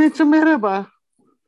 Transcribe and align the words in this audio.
Mehmetciğim 0.00 0.30
merhaba. 0.30 0.86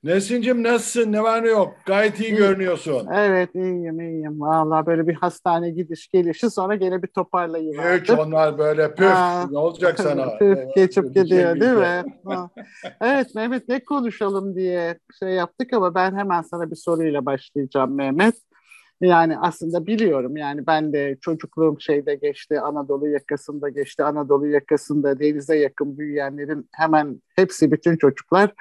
Nesin'cim 0.05 0.63
nasılsın? 0.63 1.13
Ne 1.13 1.23
var 1.23 1.45
ne 1.45 1.49
yok? 1.49 1.75
Gayet 1.87 2.21
iyi, 2.21 2.33
iyi. 2.33 2.37
görünüyorsun. 2.37 3.09
Evet 3.15 3.55
iyiyim 3.55 4.01
iyiyim. 4.01 4.41
Valla 4.41 4.87
böyle 4.87 5.07
bir 5.09 5.15
hastane 5.15 5.71
gidiş 5.71 6.09
gelişi 6.09 6.51
sonra 6.51 6.75
gene 6.75 7.03
bir 7.03 7.09
toparlayıverdim. 7.09 8.03
Hiç 8.03 8.11
onlar 8.11 8.59
böyle 8.59 8.95
püf 8.95 9.07
ha, 9.07 9.47
ne 9.51 9.59
olacak 9.59 10.01
sana? 10.01 10.39
Püf 10.39 10.59
geçip 10.77 11.05
bir 11.05 11.23
gidiyor 11.23 11.53
şey 11.53 11.61
değil 11.61 11.73
mi? 11.73 12.03
evet 13.01 13.35
Mehmet 13.35 13.69
ne 13.69 13.85
konuşalım 13.85 14.57
diye 14.57 14.99
şey 15.19 15.29
yaptık 15.29 15.73
ama 15.73 15.95
ben 15.95 16.17
hemen 16.17 16.43
sana 16.43 16.71
bir 16.71 16.77
soruyla 16.77 17.27
başlayacağım 17.27 17.95
Mehmet. 17.95 18.35
Yani 19.03 19.39
aslında 19.39 19.87
biliyorum 19.87 20.37
yani 20.37 20.67
ben 20.67 20.93
de 20.93 21.19
çocukluğum 21.21 21.81
şeyde 21.81 22.15
geçti, 22.15 22.61
Anadolu 22.61 23.09
yakasında 23.09 23.69
geçti. 23.69 24.05
Anadolu 24.05 24.47
yakasında 24.47 25.21
denize 25.21 25.57
yakın 25.57 25.99
büyüyenlerin 25.99 26.69
hemen 26.73 27.23
hepsi 27.37 27.73
bütün 27.73 27.97
çocuklar 27.97 28.53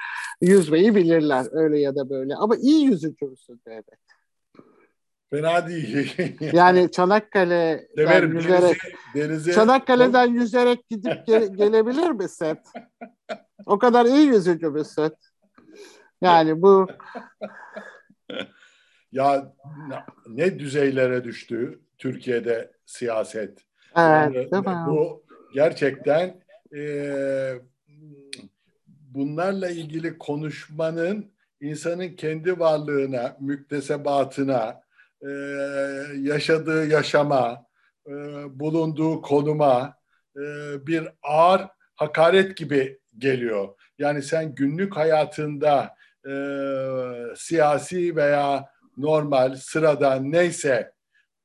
yüzmeyi 0.41 0.95
bilirler 0.95 1.45
öyle 1.52 1.80
ya 1.80 1.95
da 1.95 2.09
böyle. 2.09 2.36
Ama 2.36 2.55
iyi 2.55 2.86
yüzücü 2.86 3.26
müsün 3.26 3.62
evet. 3.67 3.86
Fena 5.30 5.67
değil. 5.67 6.16
yani 6.53 6.92
Çanakkale'den 6.92 8.31
yüzerek 8.31 8.78
denize, 9.16 9.30
denize... 9.30 9.53
Çanakkale'den 9.53 10.28
yüzerek 10.28 10.89
gidip 10.89 11.12
ge- 11.12 11.55
gelebilir 11.58 12.09
misin? 12.12 12.58
O 13.66 13.80
kadar 13.80 14.05
iyi 14.05 14.28
yüzücü 14.28 14.70
müsün? 14.70 15.12
Yani 16.22 16.62
bu 16.62 16.88
ya 19.11 19.53
ne 20.27 20.59
düzeylere 20.59 21.23
düştü 21.23 21.80
Türkiye'de 21.97 22.72
siyaset. 22.86 23.59
Evet, 23.97 24.47
yani, 24.52 24.67
mi? 24.67 24.86
Bu 24.88 25.23
gerçekten 25.53 26.41
e, 26.75 26.81
bunlarla 29.13 29.69
ilgili 29.69 30.17
konuşmanın 30.17 31.31
insanın 31.61 32.09
kendi 32.09 32.59
varlığına, 32.59 33.38
müktesebatına, 33.39 34.81
e, 35.21 35.30
yaşadığı 36.17 36.88
yaşama, 36.88 37.66
e, 38.08 38.11
bulunduğu 38.59 39.21
konuma 39.21 39.95
e, 40.36 40.41
bir 40.88 41.08
ağır 41.23 41.61
hakaret 41.95 42.58
gibi 42.58 42.99
geliyor. 43.17 43.67
Yani 43.99 44.21
sen 44.21 44.55
günlük 44.55 44.95
hayatında 44.95 45.95
e, 46.27 46.33
siyasi 47.36 48.16
veya 48.16 48.71
normal, 49.02 49.55
sıradan 49.55 50.31
neyse 50.31 50.91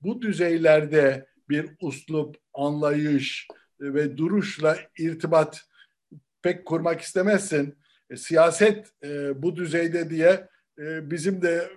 bu 0.00 0.22
düzeylerde 0.22 1.26
bir 1.48 1.70
uslup, 1.80 2.36
anlayış 2.54 3.48
ve 3.80 4.16
duruşla 4.16 4.76
irtibat 4.98 5.60
pek 6.42 6.66
kurmak 6.66 7.00
istemezsin. 7.00 7.78
E, 8.10 8.16
siyaset 8.16 8.90
e, 9.04 9.42
bu 9.42 9.56
düzeyde 9.56 10.10
diye 10.10 10.48
e, 10.78 11.10
bizim 11.10 11.42
de 11.42 11.70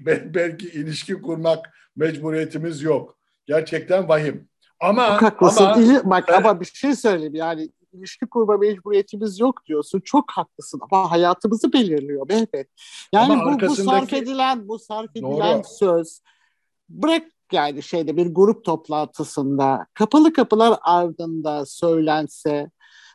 belki 0.34 0.66
ilişki 0.66 1.14
kurmak 1.14 1.70
mecburiyetimiz 1.96 2.82
yok. 2.82 3.18
Gerçekten 3.46 4.08
vahim. 4.08 4.48
Ama 4.80 5.08
Çok 5.08 5.22
haklısın. 5.22 5.64
Ama, 5.64 5.82
İli, 5.82 6.00
bak 6.04 6.24
ben, 6.28 6.32
ama 6.32 6.60
bir 6.60 6.66
şey 6.66 6.96
söyleyeyim 6.96 7.34
yani 7.34 7.68
ilişki 7.94 8.26
kurma 8.26 8.56
mecburiyetimiz 8.56 9.40
yok 9.40 9.66
diyorsun. 9.66 10.00
Çok 10.04 10.30
haklısın 10.30 10.80
ama 10.90 11.10
hayatımızı 11.10 11.72
belirliyor 11.72 12.28
Mehmet. 12.28 12.68
Yani 13.12 13.40
bu, 13.40 13.48
arkasındaki... 13.48 13.86
bu 13.86 13.90
sarf 13.90 14.12
edilen 14.12 14.68
bu 14.68 14.78
sarf 14.78 15.10
edilen 15.16 15.58
Doğru. 15.58 15.62
söz 15.66 16.20
bırak 16.88 17.22
yani 17.52 17.82
şeyde 17.82 18.16
bir 18.16 18.26
grup 18.26 18.64
toplantısında 18.64 19.86
kapalı 19.94 20.32
kapılar 20.32 20.78
ardında 20.82 21.66
söylense 21.66 22.70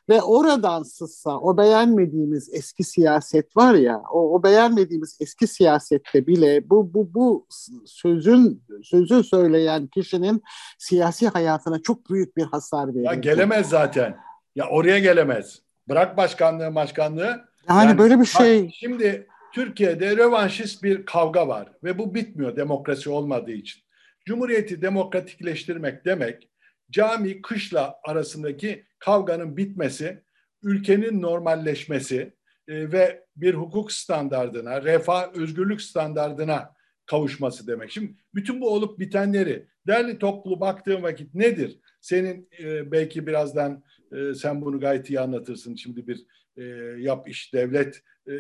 ve 0.09 0.22
oradan 0.22 0.84
sızsa 0.84 1.40
o 1.40 1.58
beğenmediğimiz 1.58 2.50
eski 2.53 2.84
siyaset 2.84 3.58
var 3.58 3.74
ya 3.74 4.02
o, 4.12 4.36
o 4.36 4.44
beğenmediğimiz 4.44 5.18
eski 5.20 5.48
siyasette 5.48 6.28
bile 6.28 6.70
bu 6.70 6.94
bu 6.94 7.14
bu 7.14 7.48
sözün 7.86 8.64
sözü 8.84 9.24
söyleyen 9.24 9.88
kişinin 9.88 10.44
siyasi 10.78 11.28
hayatına 11.28 11.82
çok 11.82 12.09
büyük 12.09 12.38
bir 12.38 12.44
hasar 12.44 12.88
veriyor. 12.88 13.14
Ya 13.14 13.20
gelemez 13.20 13.70
zaten. 13.70 14.18
Ya 14.56 14.68
oraya 14.70 15.00
gelemez. 15.00 15.62
Bırak 15.90 16.18
başkanlığı 16.18 16.76
başkanlığı. 16.76 17.50
Yani, 17.70 17.88
yani 17.88 17.98
böyle 17.98 18.20
bir 18.20 18.26
şey. 18.26 18.72
Şimdi 18.74 19.28
Türkiye'de 19.54 20.18
revanşist 20.18 20.84
bir 20.84 21.06
kavga 21.06 21.48
var 21.48 21.70
ve 21.84 21.98
bu 21.98 22.16
bitmiyor 22.16 22.56
demokrasi 22.56 23.09
olmadığı 23.09 23.52
için. 23.52 23.82
Cumhuriyeti 24.26 24.82
demokratikleştirmek 24.82 26.06
demek 26.06 26.50
cami 26.92 27.42
kışla 27.42 27.96
arasındaki 28.04 28.86
kavganın 29.00 29.58
bitmesi, 29.58 30.24
ülkenin 30.64 31.22
normalleşmesi 31.22 32.34
e, 32.68 32.92
ve 32.92 33.24
bir 33.36 33.54
hukuk 33.54 33.92
standardına, 33.92 34.84
refah, 34.84 35.34
özgürlük 35.34 35.82
standardına 35.82 36.74
kavuşması 37.06 37.68
demek. 37.68 37.92
Şimdi 37.92 38.14
bütün 38.36 38.62
bu 38.62 38.70
olup 38.70 39.00
bitenleri 39.00 39.68
derli 39.88 40.20
toplu 40.20 40.59
baktığın 40.59 41.04
vakit 41.04 41.34
nedir? 41.36 41.80
Senin 42.02 42.50
e, 42.59 42.92
belki 42.92 43.28
birazdan 43.28 43.84
e, 44.12 44.34
sen 44.34 44.62
bunu 44.62 44.80
gayet 44.80 45.09
iyi 45.09 45.20
anlatırsın. 45.20 45.75
Şimdi 45.75 46.08
bir 46.08 46.25
e, 46.58 46.64
yap 47.02 47.30
iş 47.30 47.53
devlet 47.53 48.02
e, 48.28 48.31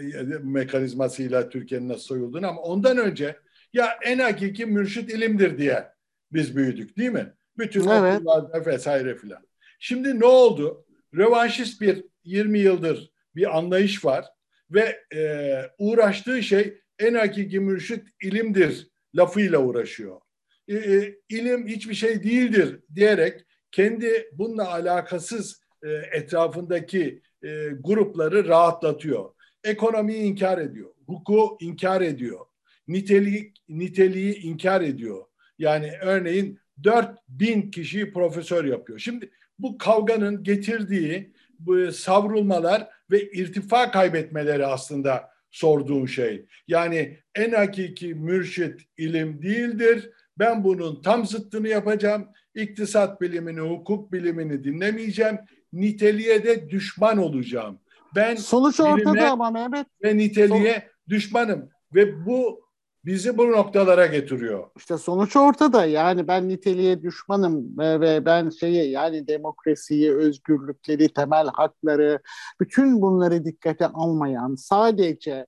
mekanizmasıyla 0.43 1.49
Türkiye'nin 1.49 1.89
nasıl 1.89 2.03
soyulduğunu 2.03 2.47
ama 2.47 2.61
ondan 2.61 2.97
önce 2.97 3.35
ya 3.73 3.89
en 4.01 4.19
hakiki 4.19 4.65
mürşit 4.65 5.13
ilimdir 5.13 5.57
diye 5.57 5.87
biz 6.31 6.55
büyüdük 6.55 6.97
değil 6.97 7.11
mi? 7.11 7.33
Bütün 7.57 7.87
evet. 7.87 8.15
okullarda 8.15 8.65
vesaire 8.65 9.15
filan. 9.15 9.47
Şimdi 9.79 10.19
ne 10.19 10.25
oldu? 10.25 10.85
Revanşist 11.15 11.81
bir 11.81 12.03
20 12.23 12.59
yıldır 12.59 13.11
bir 13.35 13.57
anlayış 13.57 14.05
var 14.05 14.25
ve 14.71 14.99
e, 15.15 15.53
uğraştığı 15.77 16.43
şey 16.43 16.81
en 16.99 17.13
hakiki 17.13 17.59
mürşit 17.59 18.03
ilimdir 18.21 18.87
lafıyla 19.15 19.59
uğraşıyor. 19.59 20.21
E, 20.67 20.75
e, 20.75 21.15
ilim 21.29 21.67
hiçbir 21.67 21.93
şey 21.93 22.23
değildir 22.23 22.79
diyerek 22.95 23.45
kendi 23.71 24.29
bununla 24.33 24.73
alakasız 24.73 25.61
e, 25.83 25.89
etrafındaki 26.11 27.21
e, 27.43 27.67
grupları 27.79 28.47
rahatlatıyor. 28.47 29.29
Ekonomiyi 29.63 30.23
inkar 30.23 30.57
ediyor, 30.57 30.89
hukuku 31.05 31.57
inkar 31.59 32.01
ediyor, 32.01 32.45
niteliği, 32.87 33.53
niteliği 33.69 34.35
inkar 34.35 34.81
ediyor. 34.81 35.25
Yani 35.59 35.91
örneğin 36.01 36.59
4000 36.83 37.71
kişiyi 37.71 38.13
profesör 38.13 38.65
yapıyor. 38.65 38.99
Şimdi 38.99 39.31
bu 39.59 39.77
kavganın 39.77 40.43
getirdiği 40.43 41.33
bu 41.59 41.91
savrulmalar 41.91 42.87
ve 43.11 43.31
irtifa 43.31 43.91
kaybetmeleri 43.91 44.65
aslında 44.65 45.29
sorduğu 45.51 46.07
şey. 46.07 46.45
Yani 46.67 47.19
en 47.35 47.51
hakiki 47.51 48.15
mürşit 48.15 48.81
ilim 48.97 49.41
değildir. 49.41 50.09
Ben 50.39 50.63
bunun 50.63 51.01
tam 51.01 51.25
zıttını 51.25 51.67
yapacağım. 51.67 52.27
İktisat 52.55 53.21
bilimini, 53.21 53.59
hukuk 53.59 54.11
bilimini 54.11 54.63
dinlemeyeceğim. 54.63 55.39
Niteliğe 55.73 56.43
de 56.43 56.69
düşman 56.69 57.17
olacağım. 57.17 57.79
Ben 58.15 58.35
sonuç 58.35 58.79
ortada 58.79 59.31
ama 59.31 59.51
Mehmet. 59.51 59.87
Ve 60.03 60.17
niteliğe 60.17 60.73
Son... 60.73 61.09
düşmanım 61.09 61.69
ve 61.95 62.25
bu 62.25 62.69
bizi 63.05 63.37
bu 63.37 63.51
noktalara 63.51 64.05
getiriyor. 64.05 64.69
İşte 64.77 64.97
sonuç 64.97 65.35
ortada. 65.35 65.85
Yani 65.85 66.27
ben 66.27 66.49
niteliğe 66.49 67.03
düşmanım 67.03 67.77
ve 67.77 68.25
ben 68.25 68.49
şeyi 68.49 68.91
yani 68.91 69.27
demokrasiyi, 69.27 70.15
özgürlükleri, 70.15 71.09
temel 71.09 71.47
hakları, 71.53 72.19
bütün 72.61 73.01
bunları 73.01 73.45
dikkate 73.45 73.87
almayan 73.87 74.55
sadece 74.55 75.45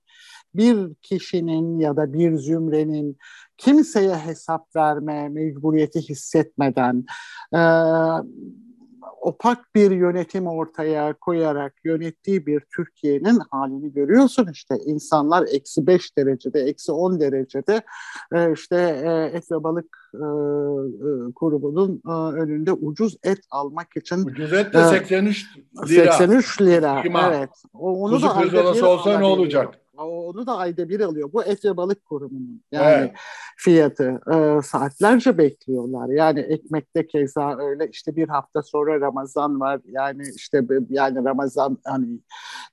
bir 0.54 0.94
kişinin 1.02 1.78
ya 1.78 1.96
da 1.96 2.12
bir 2.12 2.36
zümrenin 2.36 3.18
kimseye 3.64 4.16
hesap 4.16 4.76
verme 4.76 5.28
mecburiyeti 5.28 6.00
hissetmeden 6.00 7.04
e, 7.54 7.60
opak 9.20 9.74
bir 9.74 9.90
yönetim 9.90 10.46
ortaya 10.46 11.12
koyarak 11.12 11.74
yönettiği 11.84 12.46
bir 12.46 12.62
Türkiye'nin 12.76 13.38
halini 13.50 13.92
görüyorsun. 13.92 14.48
İşte 14.52 14.74
insanlar 14.86 15.46
eksi 15.52 15.86
beş 15.86 16.18
derecede, 16.18 16.60
eksi 16.60 16.92
on 16.92 17.20
derecede 17.20 17.82
e, 18.32 18.52
işte 18.52 18.76
et 19.34 19.52
ve 19.52 19.62
balık 19.62 20.12
e, 20.14 20.18
e, 20.18 21.32
kurumunun 21.34 22.02
önünde 22.36 22.72
ucuz 22.72 23.16
et 23.24 23.40
almak 23.50 23.96
için 23.96 24.24
ucuz 24.24 24.52
et 24.52 24.74
de 24.74 24.84
83 24.84 25.46
lira. 25.88 26.12
83 26.12 26.60
lira 26.60 27.02
evet. 27.28 27.50
Onu 27.74 28.12
Kuzu 28.12 28.26
da 28.82 28.88
olsa 28.90 29.18
ne 29.18 29.24
olacak? 29.24 29.81
Onu 29.98 30.46
da 30.46 30.56
ayda 30.56 30.88
bir 30.88 31.00
alıyor. 31.00 31.32
Bu 31.32 31.44
et 31.44 31.64
ve 31.64 31.76
balık 31.76 32.04
kurumunun 32.04 32.62
yani 32.72 32.84
evet. 32.86 33.12
fiyatı. 33.56 34.20
E, 34.32 34.62
saatlerce 34.62 35.38
bekliyorlar. 35.38 36.08
Yani 36.08 36.40
ekmekte 36.40 37.06
keza 37.06 37.58
öyle 37.58 37.88
işte 37.90 38.16
bir 38.16 38.28
hafta 38.28 38.62
sonra 38.62 39.00
Ramazan 39.00 39.60
var. 39.60 39.80
Yani 39.84 40.22
işte 40.36 40.62
yani 40.88 41.24
Ramazan 41.24 41.78
hani 41.84 42.18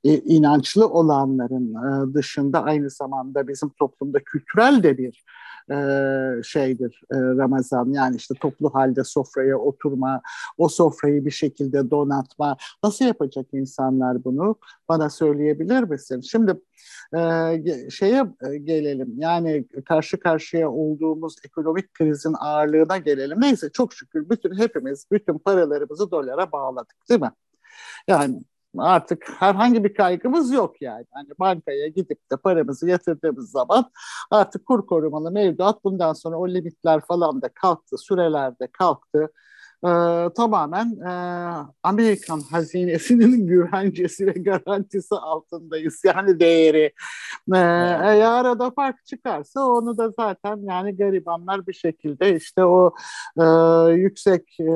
inançlı 0.04 0.90
olanların 0.90 1.74
e, 1.74 2.14
dışında 2.14 2.64
aynı 2.64 2.90
zamanda 2.90 3.48
bizim 3.48 3.70
toplumda 3.70 4.20
kültürel 4.20 4.84
de 4.84 4.98
bir 4.98 5.24
e, 5.72 6.44
şeydir 6.44 7.02
e, 7.12 7.16
Ramazan. 7.18 7.94
Yani 7.94 8.16
işte 8.16 8.36
toplu 8.42 8.74
halde 8.74 9.04
sofraya 9.04 9.58
oturma, 9.58 10.22
o 10.58 10.70
sofrayı 10.70 11.26
bir 11.26 11.32
şekilde 11.32 11.92
donatma. 11.92 12.58
Nasıl 12.84 13.06
yapacak 13.06 13.46
insanlar 13.54 14.24
bunu? 14.24 14.56
Bana 14.90 15.10
söyleyebilir 15.10 15.84
misin? 15.84 16.22
Şimdi 16.22 16.54
e, 17.18 17.20
şeye 17.90 18.26
e, 18.50 18.58
gelelim. 18.58 19.14
Yani 19.18 19.68
karşı 19.86 20.20
karşıya 20.20 20.72
olduğumuz 20.72 21.36
ekonomik 21.46 21.94
krizin 21.94 22.34
ağırlığına 22.40 22.98
gelelim. 22.98 23.42
Neyse 23.42 23.70
çok 23.74 23.94
şükür 23.94 24.30
bütün 24.30 24.58
hepimiz 24.58 25.06
bütün 25.12 25.38
paralarımızı 25.38 26.12
dolara 26.12 26.52
bağladık 26.52 26.96
değil 27.10 27.22
mi? 27.22 27.32
Yani 28.08 28.44
artık 28.78 29.30
herhangi 29.40 29.84
bir 29.84 29.94
kaygımız 29.94 30.52
yok 30.52 30.82
yani. 30.82 31.06
Hani 31.12 31.30
bankaya 31.40 31.88
gidip 31.88 32.32
de 32.32 32.38
paramızı 32.38 32.90
yatırdığımız 32.90 33.52
zaman 33.52 33.92
artık 34.32 34.66
kur 34.66 34.86
korumalı 34.86 35.32
mevduat 35.32 35.84
bundan 35.84 36.14
sonra 36.14 36.38
o 36.38 36.50
limitler 36.50 37.02
falan 37.02 37.42
da 37.42 37.50
kalktı, 37.50 37.98
süreler 37.98 38.60
de 38.60 38.68
kalktı 38.72 39.30
e, 39.86 39.92
tamamen 40.38 41.00
e, 41.00 41.12
Amerikan 41.84 42.40
hazinesinin 42.40 43.48
güvencesi 43.48 44.28
ve 44.28 44.32
garantisi 44.32 45.16
altındayız. 45.16 46.02
Yani 46.06 46.40
değeri. 46.40 46.92
E, 47.54 47.58
eğer 47.58 48.40
arada 48.40 48.72
fark 48.72 49.06
çıkarsa 49.06 49.66
onu 49.66 49.98
da 49.98 50.14
zaten 50.20 50.58
yani 50.58 50.96
garibanlar 50.96 51.68
bir 51.68 51.74
şekilde 51.74 52.36
işte 52.36 52.66
o 52.66 52.94
e, 53.38 53.44
yüksek 53.94 54.60
e, 54.60 54.74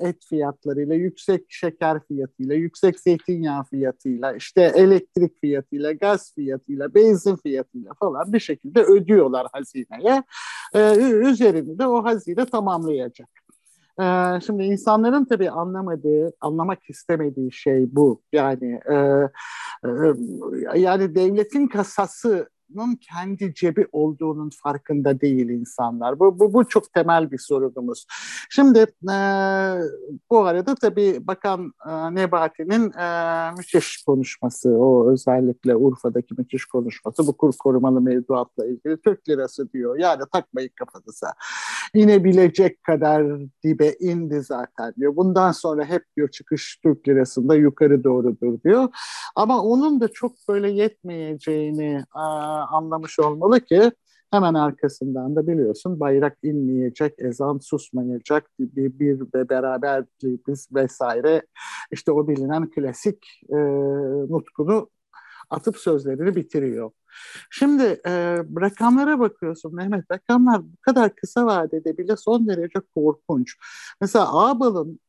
et 0.00 0.24
fiyatlarıyla, 0.28 0.94
yüksek 0.94 1.44
şeker 1.48 2.00
fiyatıyla, 2.08 2.54
yüksek 2.54 3.00
zeytinyağı 3.00 3.64
fiyatıyla, 3.64 4.32
işte 4.32 4.72
elektrik 4.74 5.40
fiyatıyla, 5.40 5.92
gaz 5.92 6.34
fiyatıyla, 6.34 6.94
benzin 6.94 7.36
fiyatıyla 7.36 7.92
falan 8.00 8.32
bir 8.32 8.40
şekilde 8.40 8.82
ödüyorlar 8.82 9.46
hazineye. 9.52 10.22
E, 10.74 10.96
üzerinde 10.96 11.86
o 11.86 12.04
hazine 12.04 12.46
tamamlayacak. 12.46 13.41
Ee, 14.00 14.40
şimdi 14.46 14.64
insanların 14.64 15.24
tabii 15.24 15.50
anlamadığı, 15.50 16.32
anlamak 16.40 16.90
istemediği 16.90 17.52
şey 17.52 17.96
bu. 17.96 18.22
Yani 18.32 18.80
e, 18.90 18.94
e, 18.94 19.90
yani 20.78 21.14
devletin 21.14 21.66
kasası 21.68 22.48
kendi 23.00 23.54
cebi 23.54 23.86
olduğunun 23.92 24.50
farkında 24.62 25.20
değil 25.20 25.48
insanlar. 25.48 26.18
Bu, 26.18 26.38
bu, 26.38 26.52
bu 26.52 26.68
çok 26.68 26.92
temel 26.92 27.30
bir 27.30 27.38
sorunumuz. 27.38 28.06
Şimdi 28.50 28.78
e, 28.78 29.16
bu 30.30 30.44
arada 30.44 30.74
tabii 30.74 31.26
Bakan 31.26 31.72
e, 31.88 32.14
Nebati'nin 32.14 32.92
e, 32.92 33.50
müthiş 33.56 34.02
konuşması, 34.06 34.70
o 34.70 35.12
özellikle 35.12 35.76
Urfa'daki 35.76 36.34
müthiş 36.38 36.64
konuşması 36.64 37.26
bu 37.26 37.36
kur 37.36 37.52
korumalı 37.58 38.00
mevduatla 38.00 38.66
ilgili 38.66 39.00
Türk 39.00 39.28
lirası 39.28 39.72
diyor. 39.72 39.98
Yani 39.98 40.22
takmayın 40.32 40.70
kafanıza. 40.76 41.34
İnebilecek 41.94 42.82
kadar 42.82 43.24
dibe 43.64 43.92
indi 44.00 44.40
zaten 44.40 44.94
diyor. 45.00 45.16
Bundan 45.16 45.52
sonra 45.52 45.84
hep 45.84 46.04
diyor 46.16 46.28
çıkış 46.28 46.80
Türk 46.82 47.08
lirasında 47.08 47.54
yukarı 47.54 48.04
doğrudur 48.04 48.62
diyor. 48.64 48.88
Ama 49.36 49.62
onun 49.62 50.00
da 50.00 50.08
çok 50.08 50.32
böyle 50.48 50.70
yetmeyeceğini 50.70 52.04
anlamış 52.70 53.18
olmalı 53.18 53.60
ki 53.60 53.92
hemen 54.30 54.54
arkasından 54.54 55.36
da 55.36 55.46
biliyorsun 55.46 56.00
bayrak 56.00 56.38
inmeyecek, 56.42 57.14
ezan 57.18 57.58
susmayacak, 57.58 58.50
bir, 58.58 58.98
bir 58.98 59.20
ve 59.34 59.48
beraberliğimiz 59.48 60.68
vesaire 60.74 61.42
işte 61.90 62.12
o 62.12 62.28
bilinen 62.28 62.70
klasik 62.70 63.40
e, 63.48 63.56
nutkunu 64.32 64.90
atıp 65.50 65.76
sözlerini 65.76 66.36
bitiriyor. 66.36 66.90
Şimdi 67.50 67.82
e, 67.82 68.38
rakamlara 68.60 69.18
bakıyorsun 69.18 69.74
Mehmet, 69.74 70.10
rakamlar 70.10 70.62
bu 70.62 70.76
kadar 70.82 71.14
kısa 71.14 71.46
vadede 71.46 71.98
bile 71.98 72.16
son 72.16 72.48
derece 72.48 72.80
korkunç. 72.94 73.56
Mesela 74.00 74.48
Ağbal'ın 74.48 75.00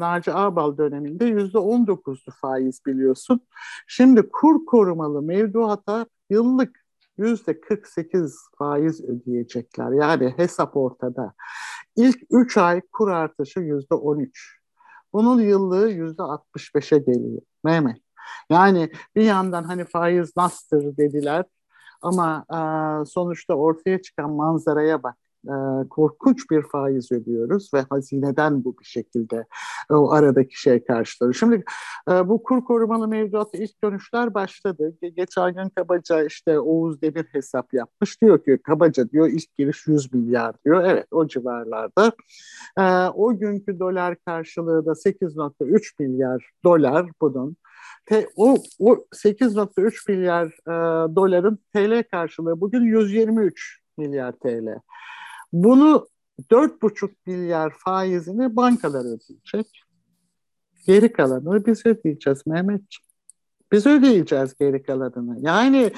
Naci 0.00 0.32
Ağbal 0.32 0.76
döneminde 0.76 1.24
yüzde 1.24 1.58
on 1.58 1.86
dokuzdu 1.86 2.30
faiz 2.40 2.80
biliyorsun. 2.86 3.40
Şimdi 3.86 4.28
kur 4.32 4.66
korumalı 4.66 5.22
mevduata 5.22 6.06
yıllık 6.30 6.81
yüzde 7.18 7.60
48 7.60 8.36
faiz 8.58 9.04
ödeyecekler. 9.04 9.92
Yani 9.92 10.34
hesap 10.36 10.76
ortada. 10.76 11.34
İlk 11.96 12.18
3 12.30 12.56
ay 12.56 12.80
kur 12.92 13.08
artışı 13.08 13.60
yüzde 13.60 13.94
13. 13.94 14.60
Bunun 15.12 15.40
yıllığı 15.40 15.90
yüzde 15.90 16.22
65'e 16.22 16.98
geliyor. 16.98 17.42
Mehmet. 17.64 17.98
Yani 18.50 18.90
bir 19.16 19.22
yandan 19.22 19.64
hani 19.64 19.84
faiz 19.84 20.36
nastır 20.36 20.96
dediler 20.96 21.44
ama 22.02 22.44
sonuçta 23.08 23.54
ortaya 23.54 24.02
çıkan 24.02 24.30
manzaraya 24.30 25.02
bak 25.02 25.16
e, 25.44 25.88
korkunç 25.88 26.50
bir 26.50 26.62
faiz 26.62 27.12
ödüyoruz 27.12 27.70
ve 27.74 27.80
hazineden 27.90 28.64
bu 28.64 28.78
bir 28.78 28.84
şekilde 28.84 29.44
e, 29.90 29.94
o 29.94 30.10
aradaki 30.12 30.60
şey 30.60 30.84
karşılanıyor. 30.84 31.34
Şimdi 31.34 31.64
e, 32.10 32.28
bu 32.28 32.42
kur 32.42 32.64
korumalı 32.64 33.08
mevduatta 33.08 33.58
ilk 33.58 33.84
dönüşler 33.84 34.34
başladı. 34.34 34.96
Geçen 35.16 35.54
gün 35.54 35.68
kabaca 35.68 36.24
işte 36.24 36.60
Oğuz 36.60 37.02
Demir 37.02 37.24
hesap 37.32 37.74
yapmış. 37.74 38.22
Diyor 38.22 38.44
ki 38.44 38.58
kabaca 38.64 39.10
diyor 39.10 39.28
ilk 39.28 39.56
giriş 39.56 39.86
100 39.86 40.14
milyar 40.14 40.54
diyor. 40.64 40.84
Evet 40.84 41.06
o 41.10 41.26
civarlarda. 41.26 42.12
E, 42.78 42.82
o 43.14 43.38
günkü 43.38 43.78
dolar 43.78 44.16
karşılığı 44.26 44.86
da 44.86 44.90
8.3 44.90 45.94
milyar 45.98 46.50
dolar 46.64 47.06
bunun. 47.20 47.56
Te, 48.06 48.28
o, 48.36 48.56
o 48.78 48.94
8.3 49.14 50.12
milyar 50.12 50.46
e, 50.46 50.74
doların 51.16 51.58
TL 51.74 52.02
karşılığı 52.10 52.60
bugün 52.60 52.82
123 52.82 53.80
milyar 53.98 54.32
TL. 54.32 54.78
Bunu 55.52 56.08
4,5 56.50 57.10
milyar 57.26 57.72
faizini 57.78 58.56
bankalar 58.56 59.00
ödeyecek. 59.00 59.82
Geri 60.86 61.12
kalanını 61.12 61.66
biz 61.66 61.86
ödeyeceğiz 61.86 62.46
Mehmetciğim. 62.46 63.08
Biz 63.72 63.86
ödeyeceğiz 63.86 64.54
geri 64.60 64.82
kalanını. 64.82 65.36
Yani 65.40 65.92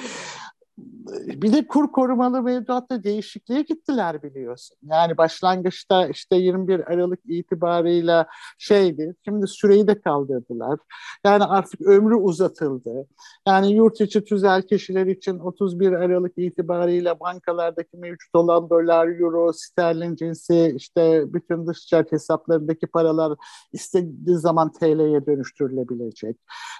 bir 0.77 1.53
de 1.53 1.67
kur 1.67 1.91
korumalı 1.91 2.41
mevduatta 2.41 3.03
değişikliğe 3.03 3.61
gittiler 3.61 4.23
biliyorsun. 4.23 4.77
Yani 4.83 5.17
başlangıçta 5.17 6.07
işte 6.07 6.35
21 6.35 6.91
Aralık 6.93 7.19
itibarıyla 7.25 8.27
şeydi. 8.57 9.15
Şimdi 9.25 9.47
süreyi 9.47 9.87
de 9.87 10.01
kaldırdılar. 10.01 10.79
Yani 11.25 11.43
artık 11.43 11.81
ömrü 11.81 12.15
uzatıldı. 12.15 13.07
Yani 13.47 13.73
yurt 13.73 14.01
içi 14.01 14.23
tüzel 14.23 14.61
kişiler 14.61 15.05
için 15.05 15.39
31 15.39 15.91
Aralık 15.91 16.33
itibarıyla 16.37 17.19
bankalardaki 17.19 17.97
mevcut 17.97 18.35
olan 18.35 18.69
dolar, 18.69 19.07
euro, 19.07 19.53
sterlin 19.53 20.15
cinsi 20.15 20.73
işte 20.75 21.33
bütün 21.33 21.67
dış 21.67 21.85
ticaret 21.85 22.11
hesaplarındaki 22.11 22.87
paralar 22.87 23.37
istediği 23.73 24.37
zaman 24.37 24.71
TL'ye 24.71 25.25
dönüştürülebilecek. 25.25 26.37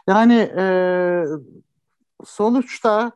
Yani 0.07 0.33
e, 0.33 0.65
sonuçta 2.25 3.11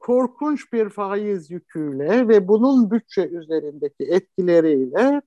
korkunç 0.00 0.72
bir 0.72 0.88
faiz 0.88 1.50
yüküyle 1.50 2.28
ve 2.28 2.48
bunun 2.48 2.90
bütçe 2.90 3.28
üzerindeki 3.28 4.04
etkileriyle 4.04 5.22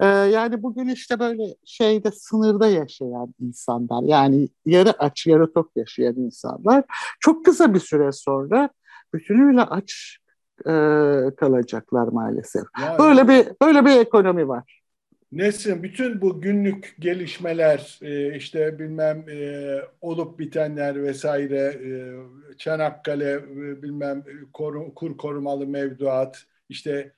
e, 0.00 0.06
yani 0.06 0.62
bugün 0.62 0.88
işte 0.88 1.18
böyle 1.18 1.54
şeyde 1.64 2.10
sınırda 2.10 2.66
yaşayan 2.66 3.34
insanlar 3.40 4.02
yani 4.02 4.48
yarı 4.66 4.92
aç 4.98 5.26
yarı 5.26 5.52
tok 5.52 5.70
yaşayan 5.76 6.14
insanlar 6.16 6.84
çok 7.20 7.44
kısa 7.44 7.74
bir 7.74 7.80
süre 7.80 8.12
sonra 8.12 8.70
bütünüyle 9.14 9.62
aç 9.62 10.18
e, 10.66 10.72
kalacaklar 11.36 12.08
maalesef. 12.08 12.62
Yani, 12.80 12.98
böyle 12.98 13.28
bir 13.28 13.46
böyle 13.62 13.84
bir 13.84 14.00
ekonomi 14.00 14.48
var. 14.48 14.77
Nesin 15.32 15.82
bütün 15.82 16.20
bu 16.20 16.40
günlük 16.40 16.96
gelişmeler 16.98 17.98
e, 18.02 18.36
işte 18.36 18.78
bilmem 18.78 19.28
e, 19.28 19.78
olup 20.00 20.38
bitenler 20.38 21.02
vesaire 21.02 21.58
e, 21.58 21.90
Çanakkale 22.58 23.48
bilmem 23.82 24.24
kur 24.52 25.16
korumalı 25.16 25.66
mevduat 25.66 26.44
işte 26.68 27.12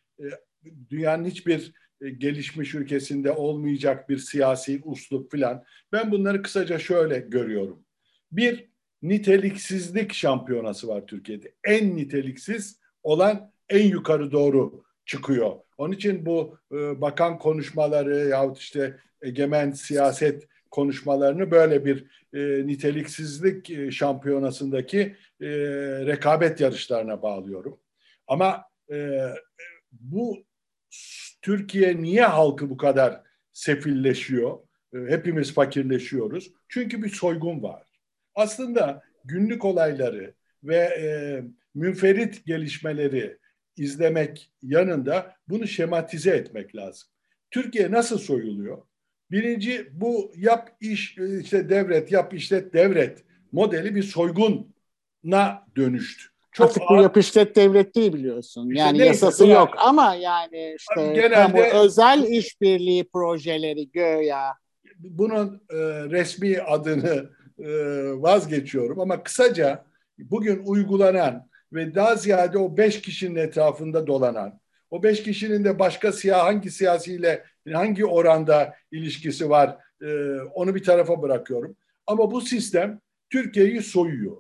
dünyanın 0.90 1.24
hiçbir 1.24 1.72
gelişmiş 2.18 2.74
ülkesinde 2.74 3.32
olmayacak 3.32 4.08
bir 4.08 4.18
siyasi 4.18 4.80
uslup 4.84 5.30
filan. 5.30 5.64
Ben 5.92 6.10
bunları 6.10 6.42
kısaca 6.42 6.78
şöyle 6.78 7.18
görüyorum. 7.18 7.84
Bir 8.32 8.70
niteliksizlik 9.02 10.12
şampiyonası 10.12 10.88
var 10.88 11.06
Türkiye'de. 11.06 11.54
En 11.64 11.96
niteliksiz 11.96 12.80
olan 13.02 13.52
en 13.68 13.86
yukarı 13.88 14.32
doğru 14.32 14.84
çıkıyor. 15.06 15.56
Onun 15.80 15.92
için 15.92 16.26
bu 16.26 16.58
e, 16.72 17.00
bakan 17.00 17.38
konuşmaları 17.38 18.16
yahut 18.16 18.58
işte 18.58 18.96
egemen 19.22 19.72
siyaset 19.72 20.49
konuşmalarını 20.70 21.50
böyle 21.50 21.84
bir 21.84 22.06
e, 22.34 22.66
niteliksizlik 22.66 23.70
e, 23.70 23.90
şampiyonasındaki 23.90 25.00
e, 25.40 25.49
rekabet 26.06 26.60
yarışlarına 26.60 27.22
bağlıyorum. 27.22 27.80
Ama 28.26 28.64
e, 28.92 29.26
bu 29.92 30.44
Türkiye 31.42 32.02
niye 32.02 32.25
halkı 32.25 32.70
bu 32.70 32.76
kadar 32.76 33.22
sefilleşiyor? 33.52 34.58
E, 34.94 34.99
hepimiz 34.99 35.54
fakirleşiyoruz. 35.54 36.52
Çünkü 36.68 37.02
bir 37.02 37.10
soygun 37.10 37.62
var. 37.62 37.82
Aslında 38.34 39.02
günlük 39.25 39.64
olayları 39.64 40.34
ve 40.64 40.76
e, 40.76 41.42
münferit 41.75 42.46
gelişmeleri 42.46 43.38
izlemek 43.76 44.52
yanında 44.62 45.34
bunu 45.48 45.66
şematize 45.66 46.30
etmek 46.30 46.76
lazım. 46.76 47.08
Türkiye 47.50 47.90
nasıl 47.90 48.18
soyuluyor? 48.18 48.78
Birinci 49.30 49.88
bu 49.92 50.32
yap 50.36 50.76
iş 50.80 51.18
işte 51.40 51.68
devret 51.68 52.12
yap 52.12 52.34
işlet 52.34 52.74
devret 52.74 53.24
modeli 53.52 53.94
bir 53.94 54.02
soyguna 54.02 55.66
dönüştü. 55.76 56.24
Çok 56.52 56.66
Artık 56.66 56.82
ağır. 56.82 56.98
bu 56.98 57.02
yap 57.02 57.16
işlet 57.16 57.56
devlet 57.56 57.94
değil 57.94 58.12
biliyorsun. 58.12 58.70
İşte 58.70 58.80
yani 58.80 58.98
neyse, 58.98 59.06
yasası 59.06 59.46
yok 59.46 59.68
yani. 59.76 59.80
ama 59.80 60.14
yani 60.14 60.76
işte 60.78 61.12
genelde, 61.14 61.34
kamu 61.34 61.84
özel 61.84 62.24
işbirliği 62.24 63.08
projeleri 63.12 63.90
göya. 63.90 64.54
Bunun 64.98 65.62
e, 65.70 65.76
resmi 66.10 66.60
adını 66.60 67.30
e, 67.58 67.70
vazgeçiyorum 68.22 69.00
ama 69.00 69.22
kısaca 69.22 69.84
bugün 70.18 70.62
uygulanan 70.64 71.50
ve 71.72 71.94
daha 71.94 72.16
ziyade 72.16 72.58
o 72.58 72.76
beş 72.76 73.00
kişinin 73.00 73.36
etrafında 73.36 74.06
dolanan, 74.06 74.60
o 74.90 75.02
beş 75.02 75.22
kişinin 75.22 75.64
de 75.64 75.78
başka 75.78 76.12
siyah 76.12 76.44
hangi 76.44 76.70
siyasiyle 76.70 77.44
hangi 77.72 78.06
oranda 78.06 78.74
ilişkisi 78.92 79.50
var 79.50 79.76
e, 80.02 80.40
onu 80.40 80.74
bir 80.74 80.82
tarafa 80.82 81.22
bırakıyorum. 81.22 81.76
Ama 82.06 82.30
bu 82.30 82.40
sistem 82.40 83.00
Türkiye'yi 83.30 83.82
soyuyor. 83.82 84.36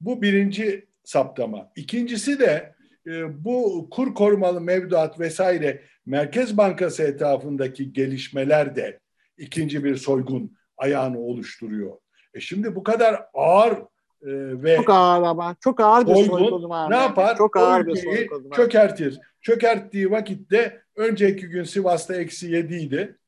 Bu 0.00 0.22
birinci 0.22 0.86
saptama. 1.04 1.72
İkincisi 1.76 2.38
de 2.38 2.74
e, 3.06 3.44
bu 3.44 3.88
kur 3.90 4.14
korumalı 4.14 4.60
mevduat 4.60 5.20
vesaire 5.20 5.82
Merkez 6.06 6.56
Bankası 6.56 7.02
etrafındaki 7.02 7.92
gelişmeler 7.92 8.76
de 8.76 9.00
ikinci 9.38 9.84
bir 9.84 9.96
soygun 9.96 10.56
ayağını 10.76 11.18
oluşturuyor. 11.18 11.96
E 12.34 12.40
şimdi 12.40 12.74
bu 12.74 12.82
kadar 12.82 13.22
ağır 13.34 13.78
e, 14.22 14.62
ve 14.62 14.76
çok 14.76 14.90
ağır 14.90 15.22
ama 15.22 15.56
çok 15.60 15.80
ağır 15.80 16.06
bir 16.06 16.14
soygun 16.14 16.68
var. 16.68 16.90
Ne 16.90 16.96
yapar? 16.96 17.36
Çok 17.36 17.56
ağır 17.56 17.86
bir 17.86 18.28
var. 18.30 18.56
Çökertir. 18.56 19.20
Çökerttiği 19.40 20.10
vakitte 20.10 20.82
önceki 20.96 21.46
gün 21.48 21.64
Sivas'ta 21.64 22.16
eksi 22.16 22.50
yediydi. 22.50 23.18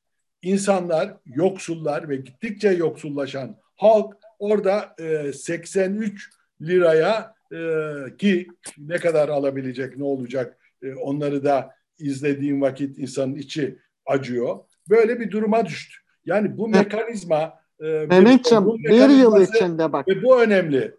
İnsanlar, 0.42 1.16
yoksullar 1.26 2.08
ve 2.08 2.16
gittikçe 2.16 2.68
yoksullaşan 2.68 3.56
halk 3.76 4.14
orada 4.38 4.94
e, 4.98 5.32
83 5.32 6.30
liraya 6.62 7.34
e, 7.52 7.58
ki 8.18 8.46
ne 8.78 8.96
kadar 8.96 9.28
alabilecek, 9.28 9.96
ne 9.96 10.04
olacak 10.04 10.58
e, 10.82 10.94
onları 10.94 11.44
da 11.44 11.70
izlediğim 11.98 12.60
vakit 12.60 12.98
insanın 12.98 13.34
içi 13.34 13.78
acıyor. 14.06 14.58
Böyle 14.90 15.20
bir 15.20 15.30
duruma 15.30 15.66
düştü. 15.66 15.96
Yani 16.24 16.58
bu 16.58 16.68
mekanizma 16.68 17.63
Mehmetciğim 17.80 18.66
bir, 18.66 19.08
yıl 19.08 19.40
içinde 19.40 19.92
bak. 19.92 20.08
Ve 20.08 20.22
bu 20.22 20.42
önemli. 20.42 20.94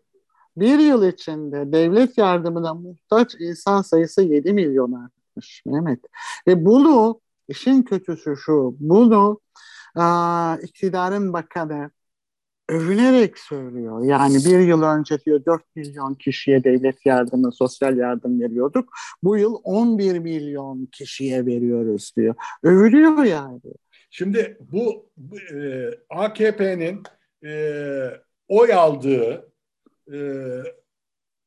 Bir 0.58 0.80
yıl 0.80 1.08
içinde 1.08 1.72
devlet 1.72 2.18
yardımına 2.18 2.74
muhtaç 2.74 3.36
insan 3.40 3.82
sayısı 3.82 4.22
7 4.22 4.54
milyon 4.54 4.92
artmış 4.92 5.64
Mehmet. 5.66 6.00
Ve 6.48 6.66
bunu 6.66 7.22
işin 7.48 7.84
kötüsü 7.84 8.38
şu, 8.38 8.76
bunu 8.80 9.40
aa, 9.96 10.58
iktidarın 10.64 11.34
bakanı 11.34 11.92
övünerek 12.70 13.40
söylüyor. 13.40 14.04
Yani 14.04 14.36
bir 14.36 14.60
yıl 14.60 14.82
önce 14.82 15.20
diyor 15.20 15.46
4 15.46 15.76
milyon 15.76 16.14
kişiye 16.14 16.64
devlet 16.64 17.06
yardımı, 17.06 17.52
sosyal 17.52 17.98
yardım 17.98 18.42
veriyorduk. 18.42 18.90
Bu 19.24 19.38
yıl 19.38 19.56
11 19.64 20.20
milyon 20.20 20.86
kişiye 20.86 21.46
veriyoruz 21.46 22.12
diyor. 22.18 22.36
Övülüyor 22.64 23.24
yani. 23.24 23.62
Şimdi 24.18 24.58
bu 24.60 25.12
e, 25.54 25.90
AKP'nin 26.10 27.04
e, 27.46 27.52
oy 28.48 28.74
aldığı 28.74 29.52
e, 30.14 30.20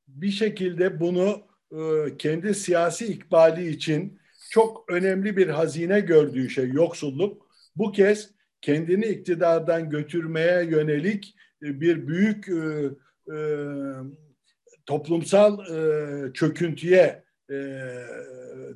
bir 0.09 0.31
şekilde 0.31 1.01
bunu 1.01 1.43
e, 1.73 2.17
kendi 2.19 2.55
siyasi 2.55 3.07
ikbali 3.07 3.69
için 3.69 4.21
çok 4.51 4.93
önemli 4.93 5.37
bir 5.37 5.49
hazine 5.49 6.01
gördüğü 6.01 6.51
şey 6.51 6.69
yoksulluk. 6.71 7.51
Bu 7.77 7.93
kez 7.93 8.31
kendini 8.61 9.07
iktidardan 9.07 9.91
götürmeye 9.91 10.65
yönelik 10.65 11.37
e, 11.63 11.81
bir 11.81 12.09
büyük 12.09 12.49
e, 12.49 12.91
e, 13.35 13.39
toplumsal 14.87 15.59
e, 15.61 16.33
çöküntüye 16.33 17.25
e, 17.51 17.55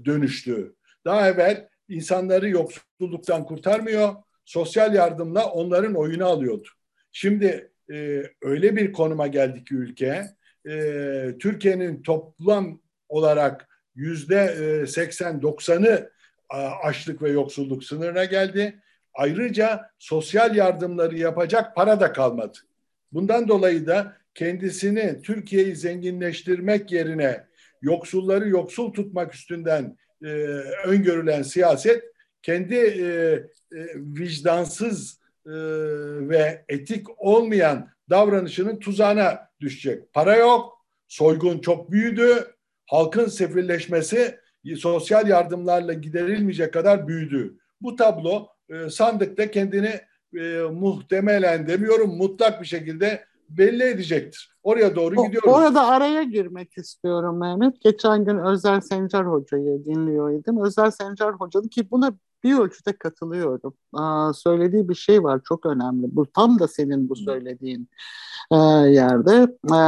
dönüştü. 0.05 0.75
Daha 1.05 1.29
evvel 1.29 1.72
insanları 1.89 2.49
yoksulluktan 2.49 3.45
kurtarmıyor, 3.45 4.15
sosyal 4.45 4.95
yardımla 4.95 5.47
onların 5.47 5.95
oyunu 5.95 6.27
alıyordu. 6.27 6.69
Şimdi 7.12 7.71
e, 7.93 8.23
öyle 8.43 8.77
bir 8.77 8.93
konuma 8.93 9.27
geldi 9.27 9.65
ki 9.65 9.75
ülke, 9.75 10.27
e, 10.69 10.75
Türkiye'nin 11.41 12.03
toplam 12.03 12.81
olarak 13.09 13.69
yüzde 13.95 14.37
80-90'ı 14.87 16.11
e, 16.53 16.57
açlık 16.57 17.23
ve 17.23 17.31
yoksulluk 17.31 17.85
sınırına 17.85 18.25
geldi. 18.25 18.83
Ayrıca 19.15 19.91
sosyal 19.99 20.57
yardımları 20.57 21.19
yapacak 21.19 21.77
para 21.77 22.01
da 22.01 22.12
kalmadı. 22.12 22.59
Bundan 23.12 23.49
dolayı 23.49 23.87
da 23.87 24.17
kendisini 24.35 25.23
Türkiye'yi 25.23 25.77
zenginleştirmek 25.77 26.93
yerine 26.93 27.45
yoksulları 27.83 28.49
yoksul 28.49 28.93
tutmak 28.93 29.35
üstünden 29.35 29.97
e, 30.23 30.29
öngörülen 30.85 31.43
siyaset 31.43 32.05
kendi 32.43 32.75
e, 32.75 33.07
e, 33.07 33.87
vicdansız 33.97 35.21
e, 35.47 35.52
ve 36.29 36.64
etik 36.69 37.07
olmayan 37.17 37.88
davranışının 38.11 38.79
tuzağına 38.79 39.49
düşecek. 39.61 40.12
Para 40.12 40.37
yok, 40.37 40.79
soygun 41.09 41.59
çok 41.59 41.91
büyüdü, 41.91 42.55
halkın 42.87 43.26
sefilleşmesi 43.26 44.38
sosyal 44.76 45.29
yardımlarla 45.29 45.93
giderilmeyecek 45.93 46.73
kadar 46.73 47.09
büyüdü. 47.09 47.59
Bu 47.81 47.97
tablo 47.97 48.49
e, 48.71 48.91
sandıkta 48.91 49.50
kendini 49.50 50.00
e, 50.38 50.59
muhtemelen 50.73 51.67
demiyorum 51.67 52.17
mutlak 52.17 52.61
bir 52.61 52.67
şekilde 52.67 53.25
belli 53.59 53.82
edecektir. 53.82 54.56
Oraya 54.62 54.97
doğru 54.97 55.21
o, 55.21 55.26
gidiyoruz. 55.26 55.52
Orada 55.52 55.87
araya 55.87 56.23
girmek 56.23 56.78
istiyorum 56.78 57.40
Mehmet. 57.40 57.80
Geçen 57.80 58.25
gün 58.25 58.38
Özel 58.38 58.80
Sencar 58.80 59.26
Hoca'yı 59.26 59.85
dinliyordum. 59.85 60.64
Özel 60.64 60.90
Sencar 60.90 61.35
Hoca'nın 61.35 61.68
ki 61.68 61.90
buna 61.90 62.12
bir 62.44 62.59
ölçüde 62.59 62.92
katılıyorum. 62.92 63.75
Aa, 63.92 64.32
söylediği 64.32 64.88
bir 64.88 64.94
şey 64.94 65.23
var 65.23 65.40
çok 65.44 65.66
önemli. 65.66 66.06
Bu 66.16 66.26
tam 66.26 66.59
da 66.59 66.68
senin 66.68 67.09
bu 67.09 67.16
söylediğin 67.16 67.88
e, 68.50 68.56
yerde. 68.88 69.49
E, 69.75 69.78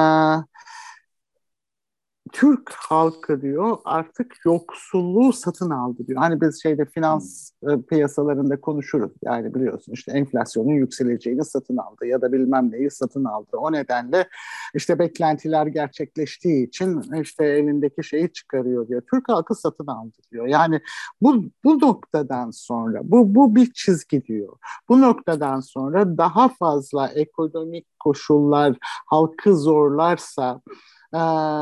Türk 2.35 2.73
halkı 2.73 3.41
diyor 3.41 3.77
artık 3.85 4.37
yoksulluğu 4.45 5.33
satın 5.33 5.71
aldı 5.71 6.07
diyor. 6.07 6.21
Hani 6.21 6.41
biz 6.41 6.63
şeyde 6.63 6.85
finans 6.85 7.51
hmm. 7.63 7.83
piyasalarında 7.83 8.61
konuşuruz. 8.61 9.13
Yani 9.23 9.55
biliyorsun 9.55 9.93
işte 9.93 10.13
enflasyonun 10.13 10.73
yükseleceğini 10.73 11.45
satın 11.45 11.77
aldı 11.77 12.07
ya 12.07 12.23
da 12.23 12.33
bilmem 12.33 12.71
neyi 12.73 12.91
satın 12.91 13.25
aldı. 13.25 13.57
O 13.57 13.73
nedenle 13.73 14.29
işte 14.75 14.99
beklentiler 14.99 15.67
gerçekleştiği 15.67 16.67
için 16.69 17.03
işte 17.23 17.45
elindeki 17.45 18.05
şeyi 18.05 18.33
çıkarıyor 18.33 18.89
diyor. 18.89 19.03
Türk 19.11 19.29
halkı 19.29 19.55
satın 19.55 19.87
aldı 19.87 20.17
diyor. 20.33 20.47
Yani 20.47 20.81
bu 21.21 21.45
bu 21.65 21.81
noktadan 21.81 22.51
sonra 22.51 23.01
bu 23.05 23.35
bu 23.35 23.57
bir 23.57 23.73
çizgi 23.73 24.25
diyor. 24.27 24.57
Bu 24.89 25.01
noktadan 25.01 25.61
sonra 25.61 26.19
daha 26.19 26.49
fazla 26.49 27.09
ekonomik 27.09 27.87
koşullar 27.99 28.77
halkı 29.07 29.57
zorlarsa 29.57 30.61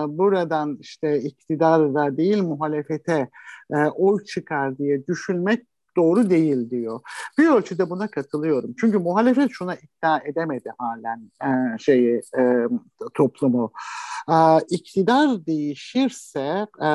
buradan 0.09 0.79
işte 0.81 1.21
iktidara 1.21 2.17
değil 2.17 2.43
muhalefete 2.43 3.29
e, 3.71 3.77
oy 3.77 4.25
çıkar 4.25 4.79
diye 4.79 5.07
düşünmek 5.07 5.67
doğru 5.97 6.31
değil 6.31 6.71
diyor. 6.71 7.01
Bir 7.39 7.49
ölçüde 7.49 7.91
buna 7.91 8.09
katılıyorum. 8.09 8.75
Çünkü 8.81 8.99
muhalefet 8.99 9.51
şuna 9.51 9.75
ikna 9.75 10.21
edemedi 10.25 10.73
halen 10.79 11.31
e, 11.45 11.79
şeyi 11.79 12.21
e, 12.39 12.67
toplumu. 13.15 13.73
E, 14.31 14.35
iktidar 14.71 15.47
değişirse 15.47 16.67
e, 16.83 16.91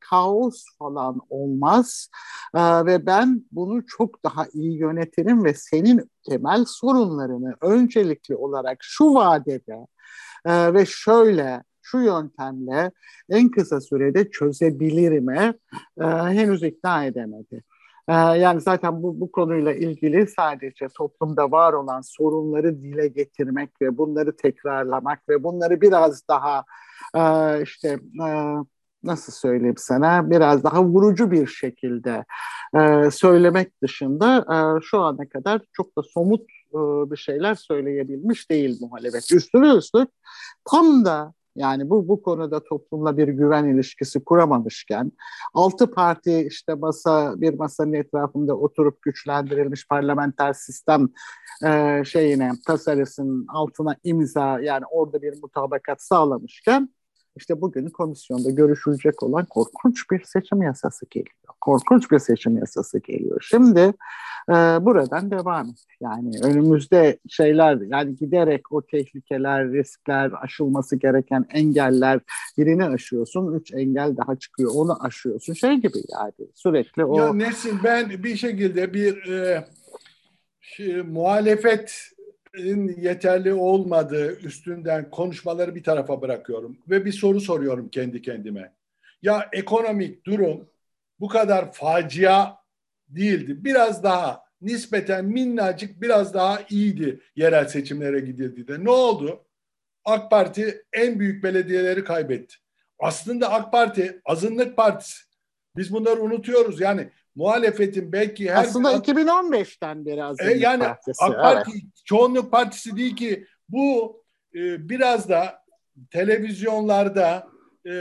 kaos 0.00 0.64
falan 0.78 1.20
olmaz 1.30 2.08
e, 2.54 2.60
ve 2.60 3.06
ben 3.06 3.44
bunu 3.52 3.86
çok 3.86 4.24
daha 4.24 4.46
iyi 4.52 4.78
yönetirim 4.78 5.44
ve 5.44 5.54
senin 5.54 6.10
temel 6.28 6.64
sorunlarını 6.68 7.54
öncelikli 7.60 8.36
olarak 8.36 8.78
şu 8.80 9.14
vadede 9.14 9.86
e, 10.44 10.74
ve 10.74 10.86
şöyle 10.86 11.62
şu 11.94 12.00
yöntemle 12.00 12.90
en 13.30 13.50
kısa 13.50 13.80
sürede 13.80 14.30
çözebilirime 14.30 15.54
e, 16.00 16.04
henüz 16.04 16.62
ikna 16.62 17.04
edemedi. 17.04 17.62
E, 18.08 18.12
yani 18.12 18.60
zaten 18.60 19.02
bu, 19.02 19.20
bu 19.20 19.32
konuyla 19.32 19.72
ilgili 19.72 20.26
sadece 20.26 20.88
toplumda 20.88 21.50
var 21.50 21.72
olan 21.72 22.00
sorunları 22.00 22.82
dile 22.82 23.08
getirmek 23.08 23.70
ve 23.82 23.98
bunları 23.98 24.36
tekrarlamak 24.36 25.28
ve 25.28 25.44
bunları 25.44 25.80
biraz 25.80 26.28
daha 26.28 26.64
e, 27.16 27.62
işte 27.62 27.98
e, 28.26 28.28
nasıl 29.02 29.32
söyleyeyim 29.32 29.78
sana 29.78 30.30
biraz 30.30 30.64
daha 30.64 30.84
vurucu 30.84 31.30
bir 31.30 31.46
şekilde 31.46 32.24
e, 32.76 33.10
söylemek 33.10 33.82
dışında 33.82 34.38
e, 34.38 34.56
şu 34.82 35.00
ana 35.00 35.28
kadar 35.28 35.60
çok 35.72 35.98
da 35.98 36.02
somut 36.02 36.40
e, 36.74 36.78
bir 37.10 37.16
şeyler 37.16 37.54
söyleyebilmiş 37.54 38.50
değil 38.50 38.78
muhalefet. 38.80 39.32
Üstüne 39.32 39.74
üstlük 39.74 40.08
tam 40.64 41.04
da 41.04 41.34
Yani 41.56 41.90
bu 41.90 42.08
bu 42.08 42.22
konuda 42.22 42.64
toplumla 42.64 43.16
bir 43.16 43.28
güven 43.28 43.64
ilişkisi 43.64 44.24
kuramamışken 44.24 45.12
altı 45.54 45.90
parti 45.90 46.46
işte 46.50 46.74
masa 46.74 47.40
bir 47.40 47.54
masanın 47.54 47.92
etrafında 47.92 48.56
oturup 48.56 49.02
güçlendirilmiş 49.02 49.88
parlamenter 49.88 50.52
sistem 50.52 51.08
e, 51.66 52.02
şeyine 52.04 52.52
tasarısının 52.66 53.46
altına 53.48 53.96
imza 54.04 54.60
yani 54.60 54.84
orada 54.90 55.22
bir 55.22 55.42
mutabakat 55.42 56.02
sağlamışken 56.02 56.88
işte 57.36 57.60
bugün 57.60 57.86
komisyonda 57.86 58.50
görüşülecek 58.50 59.22
olan 59.22 59.44
korkunç 59.44 60.10
bir 60.10 60.24
seçim 60.24 60.62
yasası 60.62 61.06
geliyor. 61.10 61.54
Korkunç 61.60 62.10
bir 62.10 62.18
seçim 62.18 62.58
yasası 62.58 62.98
geliyor. 62.98 63.46
Şimdi 63.50 63.94
e, 64.48 64.52
buradan 64.52 65.30
devam 65.30 65.68
et. 65.68 65.84
Yani 66.00 66.30
önümüzde 66.42 67.18
şeyler 67.28 67.80
yani 67.80 68.16
giderek 68.16 68.72
o 68.72 68.82
tehlikeler, 68.82 69.72
riskler, 69.72 70.32
aşılması 70.42 70.96
gereken 70.96 71.46
engeller 71.50 72.20
birini 72.58 72.84
aşıyorsun, 72.84 73.54
üç 73.54 73.74
engel 73.74 74.16
daha 74.16 74.36
çıkıyor. 74.36 74.70
Onu 74.74 75.04
aşıyorsun. 75.04 75.52
Şey 75.52 75.74
gibi 75.74 75.98
yani 76.12 76.50
sürekli 76.54 77.04
o... 77.04 77.18
Ya 77.18 77.32
Nesin 77.32 77.78
ben 77.84 78.10
bir 78.10 78.36
şekilde 78.36 78.94
bir 78.94 79.32
e, 79.32 79.64
şey, 80.60 81.02
muhalefet 81.02 82.13
yeterli 82.98 83.52
olmadığı 83.52 84.40
üstünden 84.40 85.10
konuşmaları 85.10 85.74
bir 85.74 85.82
tarafa 85.82 86.22
bırakıyorum 86.22 86.78
ve 86.90 87.04
bir 87.04 87.12
soru 87.12 87.40
soruyorum 87.40 87.88
kendi 87.88 88.22
kendime. 88.22 88.72
Ya 89.22 89.48
ekonomik 89.52 90.26
durum 90.26 90.68
bu 91.20 91.28
kadar 91.28 91.72
facia 91.72 92.56
değildi. 93.08 93.64
Biraz 93.64 94.02
daha 94.02 94.44
nispeten 94.60 95.24
minnacık 95.24 96.02
biraz 96.02 96.34
daha 96.34 96.60
iyiydi 96.70 97.20
yerel 97.36 97.68
seçimlere 97.68 98.20
gidildi 98.20 98.68
de. 98.68 98.84
Ne 98.84 98.90
oldu? 98.90 99.44
AK 100.04 100.30
Parti 100.30 100.84
en 100.92 101.20
büyük 101.20 101.44
belediyeleri 101.44 102.04
kaybetti. 102.04 102.54
Aslında 102.98 103.52
AK 103.52 103.72
Parti 103.72 104.20
azınlık 104.24 104.76
partisi. 104.76 105.22
Biz 105.76 105.92
bunları 105.92 106.20
unutuyoruz. 106.20 106.80
Yani 106.80 107.10
muhalefetin 107.36 108.12
belki 108.12 108.50
her 108.50 108.64
Aslında 108.64 109.02
bir, 109.02 109.14
2015'ten 109.14 110.06
beri 110.06 110.24
azınlık 110.24 110.52
e, 110.52 110.58
yani 110.58 110.82
partisi. 110.82 111.24
AK 111.24 111.34
Parti 111.34 111.70
evet. 111.74 111.82
çoğunluk 112.04 112.50
partisi 112.50 112.96
değil 112.96 113.16
ki 113.16 113.46
bu 113.68 114.16
e, 114.54 114.88
biraz 114.88 115.28
da 115.28 115.64
televizyonlarda 116.10 117.48
e, 117.86 117.94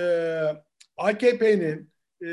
AKP'nin 0.98 1.94
e, 2.26 2.30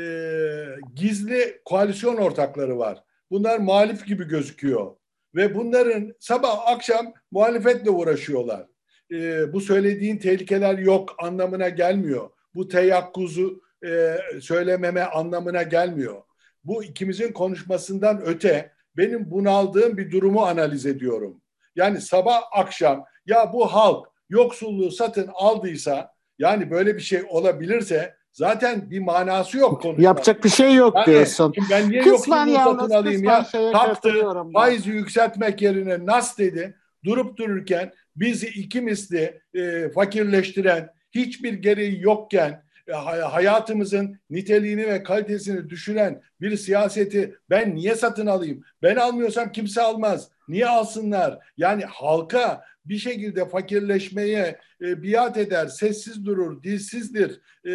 gizli 0.95 1.61
koalisyon 1.65 2.17
ortakları 2.17 2.77
var. 2.77 3.03
Bunlar 3.31 3.57
muhalif 3.57 4.05
gibi 4.05 4.27
gözüküyor. 4.27 4.95
Ve 5.35 5.55
bunların 5.55 6.13
sabah 6.19 6.67
akşam 6.67 7.13
muhalefetle 7.31 7.89
uğraşıyorlar. 7.89 8.67
E, 9.11 9.53
bu 9.53 9.61
söylediğin 9.61 10.17
tehlikeler 10.17 10.77
yok 10.77 11.15
anlamına 11.19 11.69
gelmiyor. 11.69 12.29
Bu 12.55 12.67
teyakkuzu 12.67 13.61
e, 13.85 14.17
söylememe 14.41 15.01
anlamına 15.01 15.63
gelmiyor 15.63 16.21
bu 16.63 16.83
ikimizin 16.83 17.31
konuşmasından 17.31 18.21
öte 18.25 18.71
benim 18.97 19.31
bunaldığım 19.31 19.97
bir 19.97 20.11
durumu 20.11 20.41
analiz 20.41 20.85
ediyorum. 20.85 21.41
Yani 21.75 22.01
sabah 22.01 22.41
akşam 22.51 23.05
ya 23.25 23.53
bu 23.53 23.73
halk 23.73 24.07
yoksulluğu 24.29 24.91
satın 24.91 25.29
aldıysa 25.33 26.11
yani 26.39 26.71
böyle 26.71 26.95
bir 26.95 27.01
şey 27.01 27.21
olabilirse 27.29 28.15
zaten 28.33 28.91
bir 28.91 28.99
manası 28.99 29.57
yok 29.57 29.81
konuşmak. 29.81 30.03
Yapacak 30.03 30.43
bir 30.43 30.49
şey 30.49 30.73
yok 30.73 30.95
yani, 30.95 31.05
diyorsun. 31.05 31.53
Ben 31.71 31.89
niye 31.89 32.01
kısmen 32.01 32.47
yoksulluğu 32.47 32.79
satın 32.79 32.93
alayım 32.93 33.23
ya? 33.23 33.47
Taktı 33.73 34.13
faizi 34.53 34.89
yükseltmek 34.89 35.61
yerine 35.61 36.05
nas 36.05 36.37
dedi. 36.37 36.75
Durup 37.05 37.37
dururken 37.37 37.93
bizi 38.15 38.47
iki 38.47 38.81
misli 38.81 39.41
e, 39.53 39.89
fakirleştiren 39.89 40.89
hiçbir 41.11 41.53
gereği 41.53 42.01
yokken 42.01 42.63
hayatımızın 42.93 44.19
niteliğini 44.29 44.87
ve 44.87 45.03
kalitesini 45.03 45.69
düşüren 45.69 46.21
bir 46.41 46.57
siyaseti 46.57 47.35
ben 47.49 47.75
niye 47.75 47.95
satın 47.95 48.25
alayım? 48.25 48.63
Ben 48.81 48.95
almıyorsam 48.95 49.51
kimse 49.51 49.81
almaz. 49.81 50.29
Niye 50.47 50.67
alsınlar? 50.67 51.39
Yani 51.57 51.85
halka 51.85 52.63
bir 52.85 52.97
şekilde 52.97 53.49
fakirleşmeye 53.49 54.59
e, 54.81 55.03
biat 55.03 55.37
eder, 55.37 55.67
sessiz 55.67 56.25
durur, 56.25 56.63
dilsizdir. 56.63 57.41
E, 57.65 57.71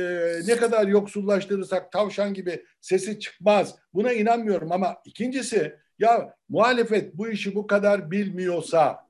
ne 0.46 0.56
kadar 0.56 0.86
yoksullaştırırsak 0.86 1.92
tavşan 1.92 2.34
gibi 2.34 2.64
sesi 2.80 3.20
çıkmaz. 3.20 3.74
Buna 3.94 4.12
inanmıyorum 4.12 4.72
ama 4.72 4.96
ikincisi 5.04 5.76
ya 5.98 6.34
muhalefet 6.48 7.14
bu 7.14 7.28
işi 7.28 7.54
bu 7.54 7.66
kadar 7.66 8.10
bilmiyorsa 8.10 9.06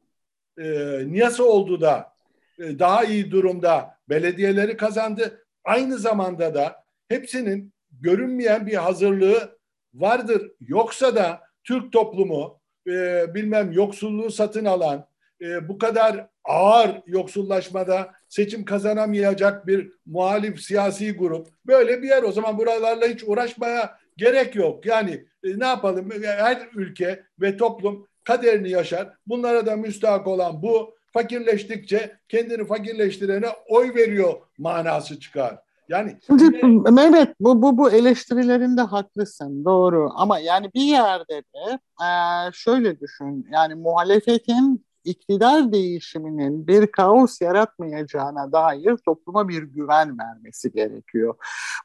e, 0.58 0.64
nasıl 1.06 1.44
oldu 1.44 1.80
da 1.80 2.12
e, 2.58 2.78
daha 2.78 3.04
iyi 3.04 3.30
durumda 3.30 3.98
belediyeleri 4.08 4.76
kazandı 4.76 5.45
aynı 5.66 5.98
zamanda 5.98 6.54
da 6.54 6.84
hepsinin 7.08 7.72
görünmeyen 8.00 8.66
bir 8.66 8.74
hazırlığı 8.74 9.58
vardır. 9.94 10.50
Yoksa 10.60 11.16
da 11.16 11.40
Türk 11.64 11.92
toplumu 11.92 12.60
e, 12.86 13.24
bilmem 13.34 13.72
yoksulluğu 13.72 14.30
satın 14.30 14.64
alan 14.64 15.06
e, 15.40 15.68
bu 15.68 15.78
kadar 15.78 16.28
ağır 16.44 17.02
yoksullaşmada 17.06 18.12
seçim 18.28 18.64
kazanamayacak 18.64 19.66
bir 19.66 19.92
muhalif 20.06 20.60
siyasi 20.60 21.16
grup 21.16 21.48
böyle 21.66 22.02
bir 22.02 22.08
yer. 22.08 22.22
O 22.22 22.32
zaman 22.32 22.58
buralarla 22.58 23.06
hiç 23.06 23.24
uğraşmaya 23.26 23.98
gerek 24.16 24.56
yok. 24.56 24.86
Yani 24.86 25.26
e, 25.44 25.58
ne 25.58 25.66
yapalım? 25.66 26.10
Her 26.22 26.68
ülke 26.74 27.22
ve 27.40 27.56
toplum 27.56 28.06
kaderini 28.24 28.70
yaşar. 28.70 29.12
Bunlara 29.26 29.66
da 29.66 29.76
müstahak 29.76 30.26
olan 30.26 30.62
bu 30.62 30.95
fakirleştikçe 31.16 32.18
kendini 32.28 32.64
fakirleştirene 32.66 33.46
oy 33.68 33.94
veriyor 33.94 34.34
manası 34.58 35.20
çıkar. 35.20 35.58
Yani 35.88 36.16
Şimdi 36.26 36.44
yine... 36.44 36.90
Mehmet 36.90 37.34
bu 37.40 37.62
bu 37.62 37.78
bu 37.78 37.90
eleştirilerinde 37.90 38.80
haklısın 38.80 39.64
doğru 39.64 40.10
ama 40.14 40.38
yani 40.38 40.70
bir 40.74 40.84
yerde 40.84 41.42
de 41.42 41.78
e, 42.04 42.08
şöyle 42.52 43.00
düşün 43.00 43.46
yani 43.52 43.74
muhalefetin 43.74 44.86
iktidar 45.04 45.72
değişiminin 45.72 46.66
bir 46.66 46.86
kaos 46.86 47.40
yaratmayacağına 47.40 48.52
dair 48.52 48.96
topluma 48.96 49.48
bir 49.48 49.62
güven 49.62 50.18
vermesi 50.18 50.72
gerekiyor. 50.72 51.34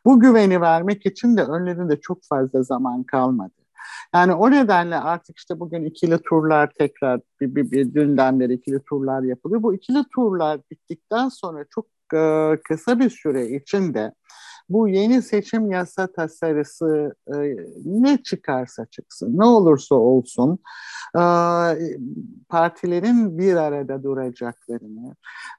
Bu 0.06 0.20
güveni 0.20 0.62
vermek 0.62 1.06
için 1.06 1.38
de 1.38 1.44
önlerinde 1.44 2.02
çok 2.02 2.24
fazla 2.24 2.64
zaman 2.64 3.04
kalmadı. 3.04 3.61
Yani 4.14 4.34
o 4.34 4.52
nedenle 4.52 4.96
artık 4.96 5.38
işte 5.38 5.60
bugün 5.60 5.86
ikili 5.86 6.18
turlar 6.22 6.70
tekrar 6.80 7.20
bir, 7.42 7.56
bir, 7.56 7.72
bir 7.72 7.94
dünden 7.94 8.40
beri 8.40 8.54
ikili 8.54 8.80
turlar 8.84 9.24
yapılıyor. 9.24 9.64
Bu 9.64 9.74
ikili 9.74 10.04
turlar 10.16 10.60
bittikten 10.72 11.30
sonra 11.30 11.66
çok 11.70 11.86
e, 12.14 12.58
kısa 12.64 13.00
bir 13.00 13.10
süre 13.10 13.48
içinde 13.50 14.14
bu 14.74 14.88
yeni 14.88 15.22
seçim 15.22 15.72
yasa 15.72 16.08
tasarısı 16.12 17.16
e, 17.28 17.56
ne 17.86 18.24
çıkarsa 18.24 18.86
çıksın, 18.86 19.38
ne 19.38 19.46
olursa 19.46 19.96
olsun 19.96 20.60
e, 21.16 21.24
partilerin 22.50 23.38
bir 23.38 23.56
arada 23.56 24.04
duracaklarını 24.04 25.16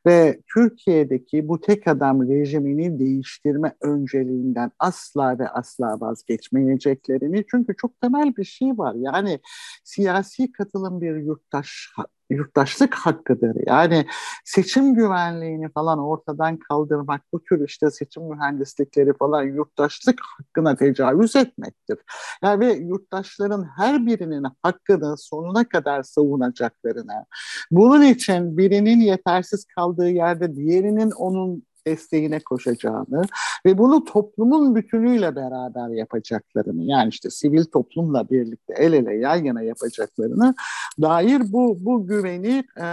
ve 0.07 0.41
Türkiye'deki 0.55 1.49
bu 1.49 1.61
tek 1.61 1.89
adam 1.89 2.29
rejimini 2.29 2.99
değiştirme 2.99 3.75
önceliğinden 3.81 4.71
asla 4.79 5.39
ve 5.39 5.49
asla 5.49 6.01
vazgeçmeyeceklerini 6.01 7.45
çünkü 7.51 7.77
çok 7.77 8.01
temel 8.01 8.37
bir 8.37 8.45
şey 8.45 8.79
var. 8.79 8.95
Yani 8.95 9.41
siyasi 9.85 10.53
katılım 10.53 11.01
bir 11.01 11.17
yurttaş 11.17 11.93
yurttaşlık 12.33 12.95
hakkıdır. 12.95 13.57
Yani 13.67 14.07
seçim 14.45 14.95
güvenliğini 14.95 15.73
falan 15.73 15.99
ortadan 15.99 16.57
kaldırmak, 16.57 17.23
bu 17.33 17.43
tür 17.45 17.69
işte 17.69 17.91
seçim 17.91 18.23
mühendislikleri 18.23 19.13
falan 19.19 19.43
yurttaşlık 19.43 20.21
hakkına 20.39 20.77
tecavüz 20.77 21.37
etmektir. 21.37 21.99
Yani 22.43 22.61
ve 22.61 22.73
yurttaşların 22.73 23.69
her 23.77 24.07
birinin 24.07 24.47
hakkını 24.63 25.19
sonuna 25.19 25.69
kadar 25.69 26.03
savunacaklarına, 26.03 27.25
bunun 27.71 28.03
için 28.03 28.59
birinin 28.59 29.01
yetersiz 29.01 29.65
kaldığı 29.65 30.11
yerde 30.11 30.57
diğerinin 30.57 31.11
onun 31.11 31.65
desteğine 31.87 32.41
koşacağını 32.41 33.23
ve 33.67 33.79
bunu 33.79 34.05
toplumun 34.05 34.75
bütünüyle 34.75 35.37
beraber 35.37 35.89
yapacaklarını 35.89 36.83
yani 36.83 37.09
işte 37.09 37.31
sivil 37.31 37.65
toplumla 37.65 38.31
birlikte 38.31 38.75
el 38.77 38.93
ele 38.93 39.15
yan 39.15 39.45
yana 39.45 39.63
yapacaklarını 39.63 40.55
dair 41.03 41.43
bu 41.53 41.77
bu 41.81 42.07
güveni 42.07 42.65
e, 42.77 42.85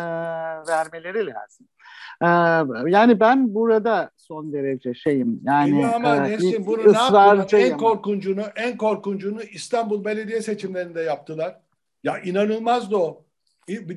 vermeleri 0.68 1.26
lazım. 1.26 1.68
E, 2.22 2.28
yani 2.92 3.20
ben 3.20 3.54
burada 3.54 4.12
son 4.18 4.54
derece 4.54 4.94
şeyim 4.94 5.42
yani 5.44 5.88
ama 5.88 6.16
e, 6.16 6.32
Nesin, 6.32 6.66
bunu 6.66 6.82
ısrarcıyım. 6.82 7.72
En 7.72 7.78
korkuncunu 7.78 8.44
en 8.56 8.78
korkuncunu 8.78 9.44
İstanbul 9.44 10.06
Belediye 10.06 10.42
seçimlerinde 10.42 11.02
yaptılar. 11.02 11.60
Ya 12.04 12.20
inanılmazdı 12.20 12.96
o 12.96 13.29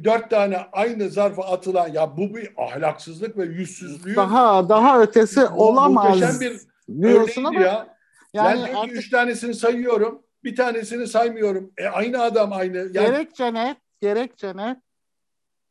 dört 0.05 0.31
tane 0.31 0.59
aynı 0.73 1.11
zarfa 1.11 1.43
atılan 1.43 1.89
ya 1.89 2.17
bu 2.17 2.35
bir 2.35 2.53
ahlaksızlık 2.57 3.39
ve 3.39 3.45
yüzsüzlüğü 3.45 4.17
daha 4.17 4.69
daha 4.69 5.03
ötesi 5.03 5.41
bu, 5.41 5.69
olamaz 5.69 6.21
muhteşem 6.21 6.41
bir 6.41 6.61
diyorsun 7.03 7.45
ama 7.45 7.61
ya. 7.61 7.97
Yani, 8.35 8.61
yani 8.61 8.77
artık... 8.77 8.97
üç 8.97 9.11
tanesini 9.11 9.55
sayıyorum 9.55 10.23
bir 10.45 10.57
tanesini 10.57 11.07
saymıyorum. 11.07 11.73
E 11.79 11.87
aynı 11.87 12.23
adam 12.23 12.53
aynı. 12.53 12.77
Yani, 12.77 12.93
gerekçe 12.93 13.55
ne? 13.55 13.77
Gerekçe 14.01 14.57
ne? 14.57 14.81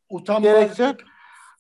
Utanmazlık. 0.10 0.78
Gerekçe, 0.78 1.06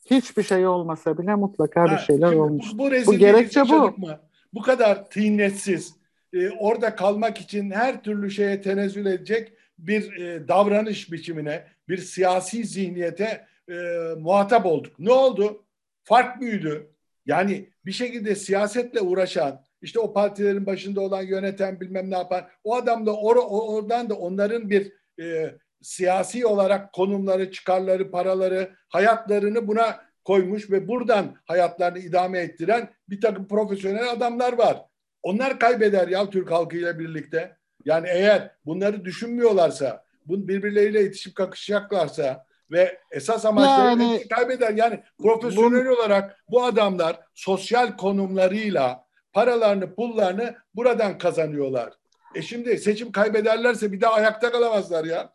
hiçbir 0.05 0.43
şey 0.43 0.67
olmasa 0.67 1.17
bile 1.17 1.35
mutlaka 1.35 1.81
ha, 1.81 1.95
bir 1.95 1.97
şeyler 1.97 2.33
olmuş. 2.33 2.65
Bu, 2.73 2.77
bu, 2.77 2.91
bu 3.05 3.13
gerekçe 3.13 3.61
bu. 3.69 3.93
Mı? 3.97 4.19
Bu 4.53 4.61
kadar 4.61 5.09
tıynetsiz, 5.09 5.95
e, 6.33 6.49
orada 6.49 6.95
kalmak 6.95 7.41
için 7.41 7.71
her 7.71 8.03
türlü 8.03 8.31
şeye 8.31 8.61
tenezzül 8.61 9.05
edecek 9.05 9.53
bir 9.77 10.17
e, 10.17 10.47
davranış 10.47 11.11
biçimine, 11.11 11.67
bir 11.91 11.97
siyasi 11.97 12.65
zihniyete 12.65 13.45
e, 13.69 13.73
muhatap 14.17 14.65
olduk. 14.65 14.99
Ne 14.99 15.11
oldu? 15.11 15.65
Fark 16.03 16.41
büyüdü. 16.41 16.91
Yani 17.25 17.69
bir 17.85 17.91
şekilde 17.91 18.35
siyasetle 18.35 19.01
uğraşan, 19.01 19.65
işte 19.81 19.99
o 19.99 20.13
partilerin 20.13 20.65
başında 20.65 21.01
olan 21.01 21.21
yöneten 21.21 21.79
bilmem 21.79 22.11
ne 22.11 22.17
yapan, 22.17 22.47
o 22.63 22.75
adam 22.75 23.05
da 23.05 23.15
or, 23.15 23.35
oradan 23.49 24.09
da 24.09 24.15
onların 24.15 24.69
bir 24.69 24.91
e, 25.21 25.55
siyasi 25.81 26.45
olarak 26.45 26.93
konumları, 26.93 27.51
çıkarları, 27.51 28.11
paraları, 28.11 28.71
hayatlarını 28.89 29.67
buna 29.67 29.99
koymuş 30.23 30.71
ve 30.71 30.87
buradan 30.87 31.35
hayatlarını 31.45 31.99
idame 31.99 32.39
ettiren 32.39 32.89
bir 33.09 33.21
takım 33.21 33.47
profesyonel 33.47 34.11
adamlar 34.11 34.57
var. 34.57 34.81
Onlar 35.23 35.59
kaybeder 35.59 36.07
ya 36.07 36.29
Türk 36.29 36.51
halkıyla 36.51 36.99
birlikte. 36.99 37.57
Yani 37.85 38.07
eğer 38.09 38.55
bunları 38.65 39.05
düşünmüyorlarsa, 39.05 40.03
bunu 40.25 40.47
birbirleriyle 40.47 41.05
itişip 41.05 41.35
kakışacaklarsa 41.35 42.45
ve 42.71 42.99
esas 43.11 43.45
amaçları 43.45 43.89
yani, 43.89 44.27
kaybeder. 44.29 44.73
Yani 44.73 45.03
profesyonel 45.21 45.85
bu, 45.85 45.93
olarak 45.93 46.43
bu 46.49 46.63
adamlar 46.63 47.19
sosyal 47.33 47.97
konumlarıyla 47.97 49.05
paralarını, 49.33 49.95
pullarını 49.95 50.55
buradan 50.75 51.17
kazanıyorlar. 51.17 51.93
E 52.35 52.41
şimdi 52.41 52.77
seçim 52.77 53.11
kaybederlerse 53.11 53.91
bir 53.91 54.01
daha 54.01 54.13
ayakta 54.13 54.51
kalamazlar 54.51 55.05
ya. 55.05 55.33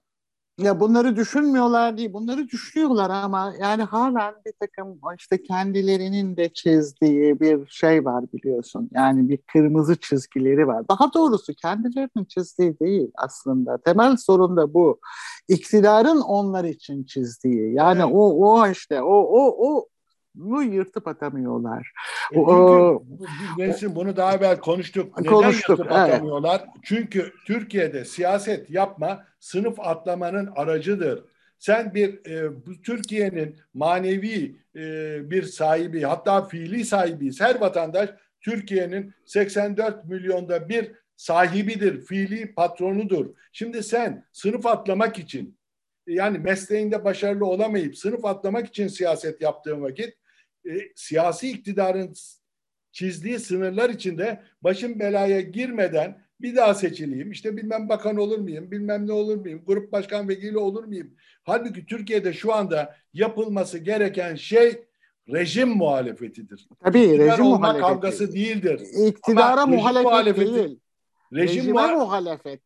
Ya 0.58 0.80
bunları 0.80 1.16
düşünmüyorlar 1.16 1.96
değil, 1.98 2.12
bunları 2.12 2.48
düşünüyorlar 2.48 3.10
ama 3.10 3.52
yani 3.60 3.82
halen 3.82 4.34
bir 4.46 4.52
takım 4.60 5.00
işte 5.18 5.42
kendilerinin 5.42 6.36
de 6.36 6.48
çizdiği 6.52 7.40
bir 7.40 7.66
şey 7.66 8.04
var 8.04 8.24
biliyorsun. 8.32 8.90
Yani 8.94 9.28
bir 9.28 9.38
kırmızı 9.52 9.96
çizgileri 9.96 10.66
var. 10.66 10.88
Daha 10.88 11.12
doğrusu 11.14 11.54
kendilerinin 11.54 12.24
çizdiği 12.24 12.78
değil 12.80 13.10
aslında. 13.14 13.78
Temel 13.78 14.16
sorun 14.16 14.56
da 14.56 14.74
bu. 14.74 15.00
İktidarın 15.48 16.20
onlar 16.20 16.64
için 16.64 17.04
çizdiği. 17.04 17.74
Yani 17.74 18.02
evet. 18.02 18.12
o 18.14 18.50
o 18.50 18.68
işte 18.68 19.02
o 19.02 19.14
o 19.14 19.68
o 19.68 19.88
bu 20.36 20.62
yırtıp 20.62 21.08
atamıyorlar. 21.08 21.92
E 22.32 22.38
o, 22.38 23.02
çünkü, 23.58 23.94
bunu 23.94 24.16
daha 24.16 24.34
evvel 24.34 24.60
konuştuk. 24.60 25.18
Neden 25.18 25.30
konuştuk, 25.30 25.68
yırtıp 25.68 25.86
evet. 25.92 26.14
atamıyorlar? 26.14 26.64
Çünkü 26.82 27.32
Türkiye'de 27.46 28.04
siyaset 28.04 28.70
yapma 28.70 29.24
sınıf 29.40 29.80
atlamanın 29.80 30.52
aracıdır. 30.56 31.24
Sen 31.58 31.94
bir 31.94 32.30
e, 32.30 32.50
Türkiye'nin 32.82 33.56
manevi 33.74 34.56
e, 34.76 34.80
bir 35.30 35.42
sahibi 35.42 36.02
hatta 36.02 36.44
fiili 36.44 36.84
sahibiyiz. 36.84 37.40
Her 37.40 37.60
vatandaş 37.60 38.10
Türkiye'nin 38.40 39.14
84 39.24 40.04
milyonda 40.04 40.68
bir 40.68 40.92
sahibidir, 41.16 42.06
fiili 42.06 42.54
patronudur. 42.54 43.26
Şimdi 43.52 43.82
sen 43.82 44.24
sınıf 44.32 44.66
atlamak 44.66 45.18
için 45.18 45.58
yani 46.06 46.38
mesleğinde 46.38 47.04
başarılı 47.04 47.46
olamayıp 47.46 47.98
sınıf 47.98 48.24
atlamak 48.24 48.66
için 48.66 48.88
siyaset 48.88 49.40
yaptığın 49.40 49.82
vakit 49.82 50.14
e, 50.66 50.92
siyasi 50.94 51.50
iktidarın 51.50 52.14
çizdiği 52.92 53.38
sınırlar 53.38 53.90
içinde 53.90 54.42
başım 54.62 54.98
belaya 54.98 55.40
girmeden 55.40 56.26
bir 56.40 56.56
daha 56.56 56.74
seçileyim. 56.74 57.30
İşte 57.30 57.56
bilmem 57.56 57.88
bakan 57.88 58.16
olur 58.16 58.38
muyum, 58.38 58.70
bilmem 58.70 59.06
ne 59.06 59.12
olur 59.12 59.36
muyum, 59.36 59.62
grup 59.66 59.92
başkan 59.92 60.28
vekili 60.28 60.58
olur 60.58 60.84
muyum? 60.84 61.14
Halbuki 61.44 61.86
Türkiye'de 61.86 62.32
şu 62.32 62.54
anda 62.54 62.96
yapılması 63.14 63.78
gereken 63.78 64.34
şey 64.34 64.82
rejim 65.32 65.68
muhalefetidir. 65.68 66.68
Tabii 66.84 67.00
İktidar 67.02 67.26
rejim 67.32 67.44
olma 67.46 67.58
muhalefeti. 67.58 67.86
kavgası 67.86 68.32
değildir. 68.32 68.80
İktidara 69.08 69.60
Ama 69.60 69.76
muhalefet 69.76 70.04
muhalefeti, 70.04 70.54
değil. 70.54 70.80
Rejim 71.32 71.58
Rejime 71.62 71.80
muha- 71.80 71.94
muhalefet. 71.94 72.60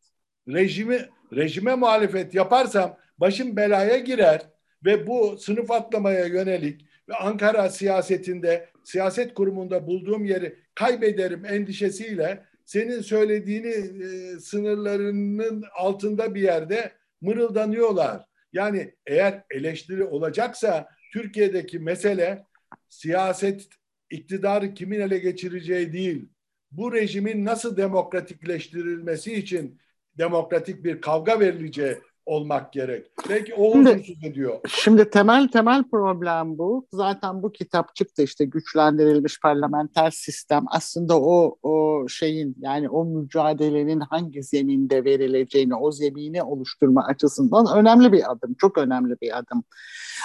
Rejimi, 0.47 0.99
rejime 1.33 1.75
muhalefet 1.75 2.33
yaparsam 2.35 2.97
başım 3.17 3.55
belaya 3.55 3.97
girer 3.97 4.41
ve 4.85 5.07
bu 5.07 5.37
sınıf 5.37 5.71
atlamaya 5.71 6.25
yönelik 6.25 6.85
ve 7.11 7.15
Ankara 7.15 7.69
siyasetinde, 7.69 8.69
siyaset 8.83 9.33
kurumunda 9.33 9.87
bulduğum 9.87 10.25
yeri 10.25 10.55
kaybederim 10.75 11.45
endişesiyle 11.45 12.45
senin 12.65 13.01
söylediğini 13.01 14.03
e, 14.03 14.39
sınırlarının 14.39 15.63
altında 15.75 16.35
bir 16.35 16.41
yerde 16.41 16.91
mırıldanıyorlar. 17.21 18.25
Yani 18.53 18.95
eğer 19.05 19.43
eleştiri 19.51 20.03
olacaksa 20.03 20.87
Türkiye'deki 21.13 21.79
mesele 21.79 22.45
siyaset 22.89 23.67
iktidarı 24.09 24.73
kimin 24.73 24.99
ele 24.99 25.17
geçireceği 25.17 25.93
değil. 25.93 26.29
Bu 26.71 26.93
rejimin 26.93 27.45
nasıl 27.45 27.77
demokratikleştirilmesi 27.77 29.33
için 29.33 29.79
demokratik 30.17 30.83
bir 30.83 31.01
kavga 31.01 31.39
verileceği 31.39 31.97
olmak 32.25 32.73
gerek. 32.73 33.11
Belki 33.29 33.55
o 33.55 33.75
huzursuz 33.75 34.23
ediyor. 34.23 34.59
Şimdi 34.67 35.09
temel 35.09 35.47
temel 35.47 35.83
problem 35.83 36.57
bu. 36.57 36.87
Zaten 36.93 37.43
bu 37.43 37.51
kitap 37.51 37.95
çıktı 37.95 38.23
işte 38.23 38.45
güçlendirilmiş 38.45 39.39
parlamenter 39.39 40.11
sistem. 40.11 40.63
Aslında 40.67 41.21
o 41.21 41.57
o 41.63 42.05
şeyin 42.07 42.55
yani 42.59 42.89
o 42.89 43.05
mücadelenin 43.05 43.99
hangi 43.99 44.43
zeminde 44.43 45.05
verileceğini, 45.05 45.75
o 45.75 45.91
zemini 45.91 46.43
oluşturma 46.43 47.05
açısından 47.05 47.77
önemli 47.77 48.11
bir 48.11 48.31
adım. 48.31 48.53
Çok 48.53 48.77
önemli 48.77 49.15
bir 49.21 49.37
adım. 49.37 49.63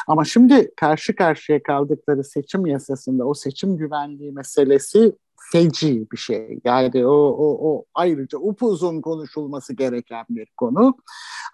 Ama 0.07 0.25
şimdi 0.25 0.71
karşı 0.77 1.15
karşıya 1.17 1.63
kaldıkları 1.63 2.25
seçim 2.25 2.67
yasasında 2.67 3.25
o 3.25 3.35
seçim 3.35 3.77
güvenliği 3.77 4.33
meselesi 4.33 5.13
feci 5.53 6.07
bir 6.13 6.17
şey. 6.17 6.61
Yani 6.65 7.07
o, 7.07 7.13
o, 7.13 7.71
o 7.71 7.85
ayrıca 7.95 8.39
upuzun 8.39 9.01
konuşulması 9.01 9.75
gereken 9.75 10.25
bir 10.31 10.49
konu. 10.57 10.97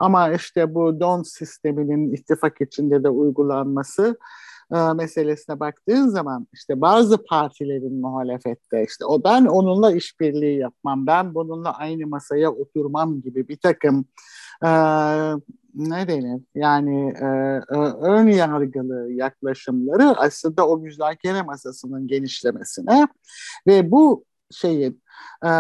Ama 0.01 0.33
işte 0.33 0.75
bu 0.75 1.01
don 1.01 1.23
sisteminin 1.23 2.13
ittifak 2.13 2.61
içinde 2.61 3.05
de 3.05 3.09
uygulanması 3.09 4.19
e, 4.75 4.93
meselesine 4.93 5.61
baktığın 5.61 6.09
zaman 6.09 6.47
işte 6.53 6.81
bazı 6.81 7.25
partilerin 7.25 8.01
muhalefette 8.01 8.85
işte 8.89 9.05
o 9.05 9.25
ben 9.25 9.45
onunla 9.45 9.93
işbirliği 9.93 10.59
yapmam, 10.59 11.07
ben 11.07 11.35
bununla 11.35 11.79
aynı 11.79 12.07
masaya 12.07 12.53
oturmam 12.53 13.21
gibi 13.21 13.49
bir 13.49 13.57
takım 13.57 14.05
e, 14.65 14.71
ne 15.75 16.09
denir? 16.09 16.43
Yani 16.55 17.11
e, 17.11 17.27
ön 18.01 18.29
yargılı 18.29 19.13
yaklaşımları 19.13 20.15
aslında 20.17 20.69
o 20.69 20.79
müzakere 20.79 21.43
masasının 21.43 22.07
genişlemesine 22.07 23.09
ve 23.67 23.91
bu 23.91 24.25
şeyin 24.51 25.03
e, 25.45 25.51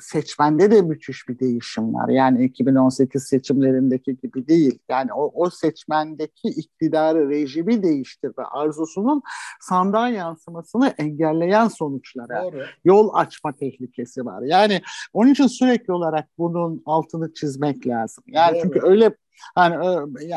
seçmende 0.00 0.70
de 0.70 0.82
müthiş 0.82 1.28
bir 1.28 1.38
değişim 1.38 1.94
var. 1.94 2.08
Yani 2.08 2.44
2018 2.44 3.22
seçimlerindeki 3.24 4.16
gibi 4.16 4.48
değil. 4.48 4.78
Yani 4.88 5.12
o, 5.12 5.30
o 5.34 5.50
seçmendeki 5.50 6.48
iktidarı, 6.48 7.30
rejimi 7.30 7.82
değiştir 7.82 8.32
ve 8.38 8.44
arzusunun 8.44 9.22
sandığa 9.60 10.08
yansımasını 10.08 10.94
engelleyen 10.98 11.68
sonuçlara 11.68 12.42
Doğru. 12.42 12.62
yol 12.84 13.10
açma 13.14 13.52
tehlikesi 13.52 14.24
var. 14.24 14.42
Yani 14.42 14.80
onun 15.12 15.30
için 15.30 15.46
sürekli 15.46 15.92
olarak 15.92 16.28
bunun 16.38 16.82
altını 16.86 17.34
çizmek 17.34 17.86
lazım. 17.86 18.24
Yani 18.26 18.54
Doğru. 18.54 18.62
çünkü 18.62 18.80
öyle 18.82 19.10
hani 19.54 19.76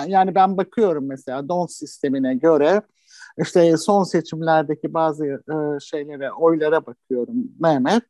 yani 0.08 0.36
ben 0.36 0.58
bakıyorum 0.58 1.08
mesela 1.08 1.50
don 1.50 1.66
sistemine 1.66 2.36
göre 2.36 2.82
işte 3.42 3.78
son 3.78 4.04
seçimlerdeki 4.04 4.94
bazı 4.94 5.26
e, 5.26 5.80
şeylere, 5.80 6.32
oylara 6.32 6.86
bakıyorum 6.86 7.36
Mehmet. 7.60 8.04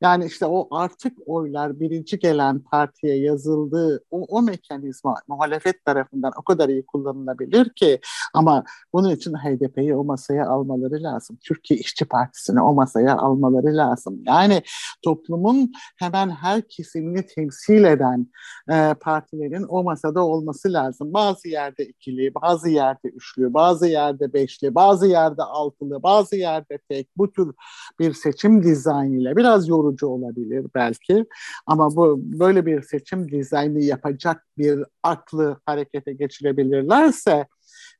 Yani 0.00 0.24
işte 0.24 0.46
o 0.46 0.68
artık 0.70 1.18
oylar 1.26 1.80
birinci 1.80 2.18
gelen 2.18 2.58
partiye 2.58 3.18
yazıldığı 3.18 4.04
o, 4.10 4.24
o 4.28 4.42
mekanizma 4.42 5.14
muhalefet 5.28 5.84
tarafından 5.84 6.32
o 6.36 6.42
kadar 6.42 6.68
iyi 6.68 6.86
kullanılabilir 6.86 7.70
ki 7.70 8.00
ama 8.34 8.64
bunun 8.92 9.10
için 9.10 9.34
HDP'yi 9.34 9.94
o 9.96 10.04
masaya 10.04 10.46
almaları 10.46 11.02
lazım. 11.02 11.38
Türkiye 11.44 11.80
İşçi 11.80 12.04
Partisi'ni 12.04 12.62
o 12.62 12.74
masaya 12.74 13.16
almaları 13.16 13.76
lazım. 13.76 14.22
Yani 14.26 14.62
toplumun 15.04 15.72
hemen 15.96 16.30
her 16.30 16.62
kesimini 16.68 17.26
temsil 17.26 17.84
eden 17.84 18.26
e, 18.70 18.94
partilerin 19.00 19.66
o 19.68 19.82
masada 19.82 20.24
olması 20.24 20.72
lazım. 20.72 21.12
Bazı 21.12 21.48
yerde 21.48 21.86
ikili, 21.86 22.34
bazı 22.34 22.68
yerde 22.68 23.08
üçlü, 23.08 23.54
bazı 23.54 23.86
yerde 23.86 24.32
beşli, 24.32 24.69
bazı 24.74 25.06
yerde 25.06 25.42
altılı, 25.42 26.02
bazı 26.02 26.36
yerde 26.36 26.78
tek 26.88 27.08
bu 27.16 27.32
tür 27.32 27.52
bir 27.98 28.12
seçim 28.12 28.62
dizaynıyla 28.62 29.36
biraz 29.36 29.68
yorucu 29.68 30.06
olabilir 30.06 30.66
belki 30.74 31.26
ama 31.66 31.96
bu 31.96 32.20
böyle 32.22 32.66
bir 32.66 32.82
seçim 32.82 33.30
dizaynı 33.30 33.80
yapacak 33.80 34.46
bir 34.58 34.84
aklı 35.02 35.60
harekete 35.66 36.12
geçirebilirlerse 36.12 37.46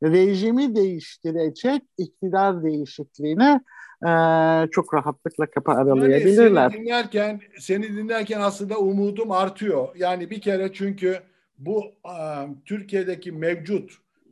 rejimi 0.02 0.76
değiştirecek 0.76 1.82
iktidar 1.98 2.64
değişikliğine 2.64 3.60
e, 4.06 4.10
çok 4.70 4.94
rahatlıkla 4.94 5.46
kapı 5.46 5.72
aralayabilirler. 5.72 6.62
Yani 6.62 6.72
seni 6.72 6.82
dinlerken, 6.82 7.40
seni 7.58 7.96
dinlerken 7.96 8.40
aslında 8.40 8.78
umudum 8.78 9.32
artıyor. 9.32 9.88
Yani 9.96 10.30
bir 10.30 10.40
kere 10.40 10.72
çünkü 10.72 11.20
bu 11.58 11.84
e, 12.04 12.14
Türkiye'deki 12.64 13.32
mevcut 13.32 13.90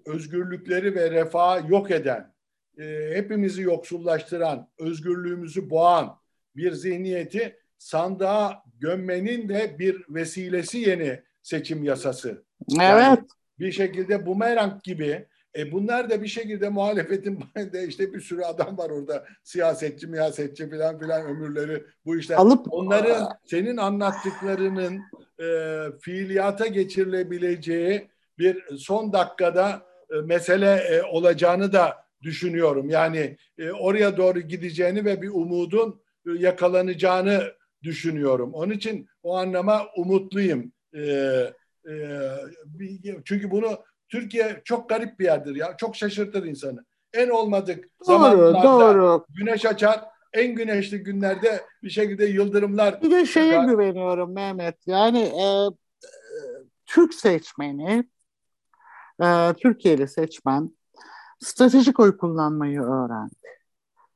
özgürlükleri 0.08 0.94
ve 0.94 1.10
refahı 1.10 1.72
yok 1.72 1.90
eden 1.90 2.34
e, 2.78 3.10
hepimizi 3.14 3.62
yoksullaştıran, 3.62 4.68
özgürlüğümüzü 4.78 5.70
boğan 5.70 6.18
bir 6.56 6.72
zihniyeti 6.72 7.56
sandığa 7.78 8.62
gömmenin 8.80 9.48
de 9.48 9.76
bir 9.78 10.04
vesilesi 10.08 10.78
yeni 10.78 11.22
seçim 11.42 11.84
yasası. 11.84 12.28
Evet. 12.70 12.80
Yani 12.80 13.18
bir 13.58 13.72
şekilde 13.72 14.26
bumerang 14.26 14.82
gibi 14.82 15.26
e 15.56 15.72
bunlar 15.72 16.10
da 16.10 16.22
bir 16.22 16.28
şekilde 16.28 16.68
muhalefetin 16.68 17.40
de 17.72 17.86
işte 17.86 18.12
bir 18.12 18.20
sürü 18.20 18.42
adam 18.42 18.78
var 18.78 18.90
orada 18.90 19.24
siyasetçi, 19.42 20.06
miyasetçi 20.06 20.70
falan 20.70 20.98
filan 20.98 21.26
ömürleri 21.26 21.84
bu 22.04 22.16
işler. 22.16 22.36
Alıp 22.36 22.66
onların 22.72 23.28
senin 23.44 23.76
anlattıklarının 23.76 25.00
e, 25.40 25.46
fiiliyata 26.00 26.66
geçirilebileceği 26.66 28.08
bir 28.38 28.76
son 28.76 29.12
dakikada 29.12 29.87
mesele 30.24 30.74
e, 30.74 31.02
olacağını 31.02 31.72
da 31.72 31.96
düşünüyorum. 32.22 32.90
Yani 32.90 33.36
e, 33.58 33.70
oraya 33.70 34.16
doğru 34.16 34.40
gideceğini 34.40 35.04
ve 35.04 35.22
bir 35.22 35.28
umudun 35.28 36.02
e, 36.26 36.30
yakalanacağını 36.30 37.42
düşünüyorum. 37.82 38.54
Onun 38.54 38.72
için 38.72 39.08
o 39.22 39.36
anlama 39.36 39.82
umutluyum. 39.96 40.72
E, 40.94 41.00
e, 41.00 41.94
çünkü 43.24 43.50
bunu 43.50 43.78
Türkiye 44.08 44.62
çok 44.64 44.88
garip 44.88 45.18
bir 45.18 45.24
yerdir 45.24 45.56
ya. 45.56 45.76
Çok 45.76 45.96
şaşırtır 45.96 46.44
insanı. 46.44 46.84
En 47.12 47.28
olmadık 47.28 47.84
doğru, 47.84 48.06
zamanlarda 48.06 48.62
doğru. 48.62 49.26
güneş 49.28 49.66
açar. 49.66 50.00
En 50.32 50.54
güneşli 50.54 51.02
günlerde 51.02 51.60
bir 51.82 51.90
şekilde 51.90 52.26
yıldırımlar. 52.26 53.02
Bir 53.02 53.10
de 53.10 53.26
şeye 53.26 53.50
çıkar. 53.50 53.64
güveniyorum 53.64 54.34
Mehmet. 54.34 54.76
Yani 54.86 55.18
e, 55.18 55.44
e, 55.44 56.08
Türk 56.86 57.14
seçmeni, 57.14 58.04
e, 59.22 59.54
Türkiye'li 59.62 60.08
seçmen 60.08 60.70
stratejik 61.40 62.00
oy 62.00 62.16
kullanmayı 62.16 62.80
öğrendi. 62.80 63.34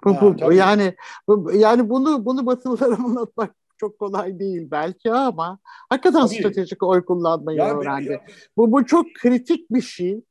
Bu, 0.04 0.14
ha, 0.14 0.20
bu, 0.20 0.52
yani 0.52 0.94
bu, 1.28 1.52
yani 1.52 1.90
bunu 1.90 2.24
bunu 2.24 2.46
Batılılara 2.46 2.94
anlatmak 3.04 3.54
çok 3.76 3.98
kolay 3.98 4.38
değil 4.38 4.68
belki 4.70 5.12
ama 5.12 5.58
hakikaten 5.88 6.26
tabii. 6.26 6.34
stratejik 6.34 6.82
oy 6.82 7.04
kullanmayı 7.04 7.58
ya, 7.58 7.78
öğrendi. 7.78 8.12
Ya. 8.12 8.20
Bu 8.56 8.72
bu 8.72 8.86
çok 8.86 9.06
kritik 9.14 9.70
bir 9.70 9.82
şey. 9.82 10.24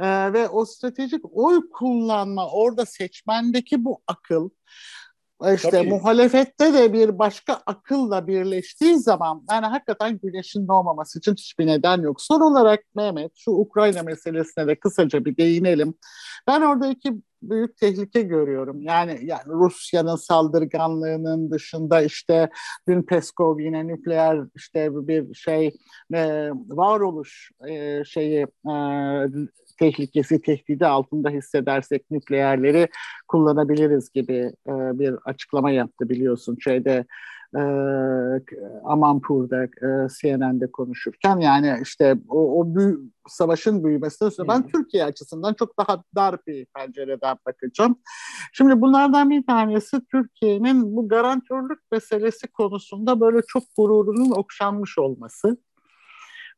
Ee, 0.00 0.32
ve 0.32 0.48
o 0.48 0.64
stratejik 0.64 1.24
oy 1.32 1.70
kullanma 1.70 2.50
orada 2.50 2.86
seçmendeki 2.86 3.84
bu 3.84 4.00
akıl 4.06 4.50
işte 5.54 5.70
Tabii. 5.70 5.88
muhalefette 5.88 6.74
de 6.74 6.92
bir 6.92 7.18
başka 7.18 7.60
akılla 7.66 8.26
birleştiği 8.26 8.98
zaman 8.98 9.44
yani 9.50 9.66
hakikaten 9.66 10.18
güneşin 10.22 10.68
doğmaması 10.68 11.18
için 11.18 11.32
hiçbir 11.32 11.66
neden 11.66 12.02
yok. 12.02 12.20
Son 12.20 12.40
olarak 12.40 12.80
Mehmet 12.94 13.32
şu 13.36 13.50
Ukrayna 13.50 14.02
meselesine 14.02 14.66
de 14.66 14.74
kısaca 14.74 15.24
bir 15.24 15.36
değinelim. 15.36 15.94
Ben 16.46 16.60
orada 16.60 16.86
iki 16.86 17.12
büyük 17.42 17.76
tehlike 17.76 18.22
görüyorum. 18.22 18.82
Yani, 18.82 19.18
yani 19.22 19.42
Rusya'nın 19.46 20.16
saldırganlığının 20.16 21.50
dışında 21.50 22.02
işte 22.02 22.50
dün 22.88 23.02
Peskov 23.02 23.58
yine 23.58 23.86
nükleer 23.86 24.40
işte 24.56 24.88
bir 25.08 25.34
şey 25.34 25.66
e, 26.14 26.50
varoluş 26.68 27.50
e, 27.68 28.04
şeyi 28.04 28.46
e, 28.70 28.74
tehlikesi, 29.78 30.42
tehdidi 30.42 30.86
altında 30.86 31.30
hissedersek 31.30 32.10
nükleerleri 32.10 32.88
kullanabiliriz 33.28 34.10
gibi 34.10 34.52
e, 34.66 34.72
bir 34.98 35.14
açıklama 35.24 35.70
yaptı 35.70 36.08
biliyorsun 36.08 36.56
şeyde 36.60 37.04
e, 37.56 37.62
Amanpur'da 38.84 39.64
e, 39.64 40.08
CNN'de 40.20 40.70
konuşurken 40.70 41.36
yani 41.38 41.78
işte 41.82 42.16
o, 42.28 42.60
o 42.60 42.74
büyü, 42.74 43.00
savaşın 43.28 43.84
büyümesine 43.84 44.30
sonra 44.30 44.48
ben 44.48 44.68
Türkiye 44.68 45.04
açısından 45.04 45.54
çok 45.54 45.78
daha 45.78 46.02
dar 46.14 46.36
bir 46.46 46.66
pencereden 46.66 47.36
bakacağım. 47.46 47.96
Şimdi 48.52 48.80
bunlardan 48.80 49.30
bir 49.30 49.46
tanesi 49.46 49.96
Türkiye'nin 50.10 50.96
bu 50.96 51.08
garantörlük 51.08 51.78
meselesi 51.92 52.46
konusunda 52.46 53.20
böyle 53.20 53.40
çok 53.48 53.62
gururunun 53.78 54.30
okşanmış 54.30 54.98
olması. 54.98 55.56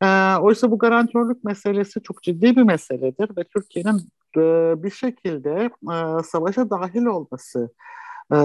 E, 0.02 0.06
oysa 0.40 0.70
bu 0.70 0.78
garantörlük 0.78 1.44
meselesi 1.44 2.02
çok 2.02 2.22
ciddi 2.22 2.56
bir 2.56 2.62
meseledir 2.62 3.36
ve 3.38 3.44
Türkiye'nin 3.44 3.98
e, 4.36 4.82
bir 4.82 4.90
şekilde 4.90 5.70
e, 5.92 6.22
savaşa 6.22 6.70
dahil 6.70 7.04
olması 7.04 7.70
e, 8.32 8.36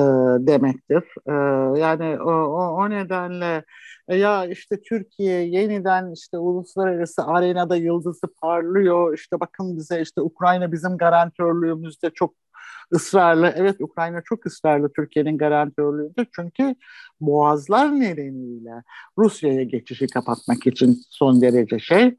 demektir. 0.48 1.04
E, 1.28 1.34
yani 1.80 2.22
o, 2.22 2.32
o, 2.54 2.90
nedenle 2.90 3.64
e, 4.08 4.16
ya 4.16 4.46
işte 4.46 4.82
Türkiye 4.82 5.48
yeniden 5.48 6.14
işte 6.14 6.38
uluslararası 6.38 7.24
arenada 7.24 7.76
yıldızı 7.76 8.28
parlıyor. 8.42 9.14
İşte 9.14 9.40
bakın 9.40 9.78
bize 9.78 10.02
işte 10.02 10.22
Ukrayna 10.22 10.72
bizim 10.72 10.98
garantörlüğümüzde 10.98 12.10
çok 12.10 12.34
ısrarlı. 12.94 13.54
Evet 13.56 13.82
Ukrayna 13.82 14.22
çok 14.22 14.46
ısrarlı 14.46 14.94
Türkiye'nin 14.94 15.38
garantörlüğünde. 15.38 16.26
Çünkü 16.36 16.76
boğazlar 17.22 18.00
nedeniyle 18.00 18.84
Rusya'ya 19.18 19.64
geçişi 19.64 20.08
kapatmak 20.08 20.68
için 20.68 21.02
son 21.10 21.42
derece 21.42 21.80
şey 21.80 22.16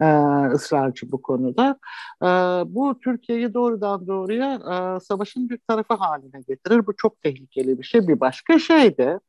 e, 0.00 0.06
ısrarcı 0.52 1.12
bu 1.12 1.22
konuda. 1.22 1.78
E, 2.22 2.26
bu 2.74 3.00
Türkiye'yi 3.04 3.54
doğrudan 3.54 4.06
doğruya 4.06 4.54
e, 4.54 5.00
savaşın 5.00 5.48
bir 5.48 5.58
tarafı 5.68 5.94
haline 5.94 6.40
getirir. 6.48 6.86
Bu 6.86 6.96
çok 6.96 7.22
tehlikeli 7.22 7.78
bir 7.78 7.84
şey. 7.84 8.08
Bir 8.08 8.20
başka 8.20 8.58
şey 8.58 8.98
de 8.98 9.20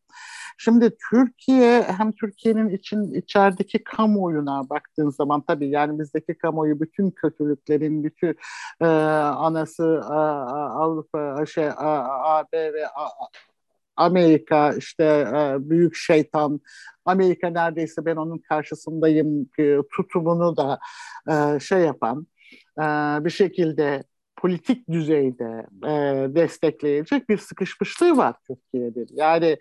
Şimdi 0.61 0.97
Türkiye 1.09 1.83
hem 1.83 2.11
Türkiye'nin 2.11 2.69
için 2.69 3.13
içerideki 3.13 3.83
kamuoyuna 3.83 4.69
baktığın 4.69 5.09
zaman 5.09 5.41
tabii 5.41 5.69
yani 5.69 5.99
bizdeki 5.99 6.37
kamuoyu 6.37 6.79
bütün 6.79 7.11
kötülüklerin 7.11 8.03
bütün 8.03 8.35
e, 8.81 8.85
anası 8.85 10.01
a, 10.03 10.19
Avrupa 10.83 11.45
şey 11.45 11.69
a, 11.69 12.05
AB 12.37 12.73
ve 12.73 12.87
a, 12.87 13.09
Amerika 13.95 14.73
işte 14.73 15.03
e, 15.35 15.69
büyük 15.69 15.95
şeytan 15.95 16.61
Amerika 17.05 17.49
neredeyse 17.49 18.05
ben 18.05 18.15
onun 18.15 18.37
karşısındayım 18.37 19.49
e, 19.59 19.77
tutumunu 19.95 20.57
da 20.57 20.79
e, 21.29 21.59
şey 21.59 21.79
yapan 21.79 22.27
e, 22.77 22.83
bir 23.25 23.29
şekilde 23.29 24.03
politik 24.39 24.89
düzeyde 24.89 25.65
e, 25.83 25.91
destekleyecek 26.35 27.29
bir 27.29 27.37
sıkışmışlığı 27.37 28.17
var 28.17 28.35
Türkiye'de. 28.47 29.05
Yani 29.13 29.57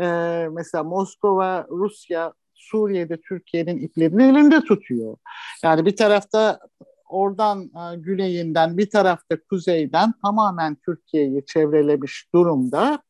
e, 0.00 0.06
mesela 0.52 0.84
Moskova, 0.84 1.66
Rusya 1.70 2.32
Suriye'de 2.54 3.20
Türkiye'nin 3.20 3.78
iplerini 3.78 4.22
elinde 4.22 4.60
tutuyor. 4.60 5.16
Yani 5.64 5.86
bir 5.86 5.96
tarafta 5.96 6.60
oradan 7.08 7.62
e, 7.62 7.96
güneyinden 7.96 8.78
bir 8.78 8.90
tarafta 8.90 9.36
kuzeyden 9.50 10.12
tamamen 10.22 10.76
Türkiye'yi 10.86 11.46
çevrelemiş 11.46 12.26
durumda. 12.34 13.02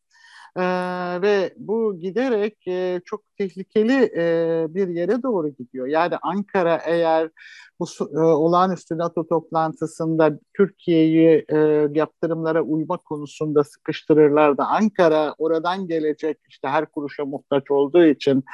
Ee, 0.58 1.22
ve 1.22 1.54
bu 1.56 1.98
giderek 1.98 2.68
e, 2.68 3.00
çok 3.04 3.36
tehlikeli 3.38 4.10
e, 4.16 4.66
bir 4.68 4.88
yere 4.88 5.22
doğru 5.22 5.48
gidiyor. 5.48 5.86
Yani 5.86 6.16
Ankara 6.22 6.80
eğer 6.86 7.30
bu 7.80 7.86
e, 8.14 8.18
olağanüstü 8.18 8.98
NATO 8.98 9.26
toplantısında 9.26 10.38
Türkiye'yi 10.54 11.44
e, 11.48 11.56
yaptırımlara 11.94 12.62
uyma 12.62 12.96
konusunda 12.96 13.64
sıkıştırırlar 13.64 14.58
da 14.58 14.66
Ankara 14.66 15.34
oradan 15.38 15.88
gelecek 15.88 16.38
işte 16.48 16.68
her 16.68 16.86
kuruşa 16.86 17.24
muhtaç 17.24 17.70
olduğu 17.70 18.04
için 18.04 18.44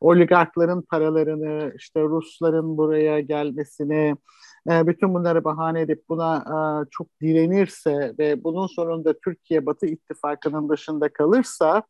oligarkların 0.00 0.82
paralarını 0.82 1.72
işte 1.76 2.00
Rusların 2.00 2.76
buraya 2.76 3.20
gelmesini 3.20 4.16
e, 4.70 4.86
bütün 4.86 5.14
bunları 5.14 5.44
bahane 5.44 5.80
edip 5.80 6.08
buna 6.08 6.36
e, 6.36 6.56
çok 6.90 7.06
direnirse 7.20 8.14
ve 8.18 8.44
bunun 8.44 8.66
sonunda 8.66 9.18
Türkiye 9.18 9.66
Batı 9.66 9.86
ittifakının 9.86 10.68
dışında 10.68 11.12
kalırsa 11.12 11.82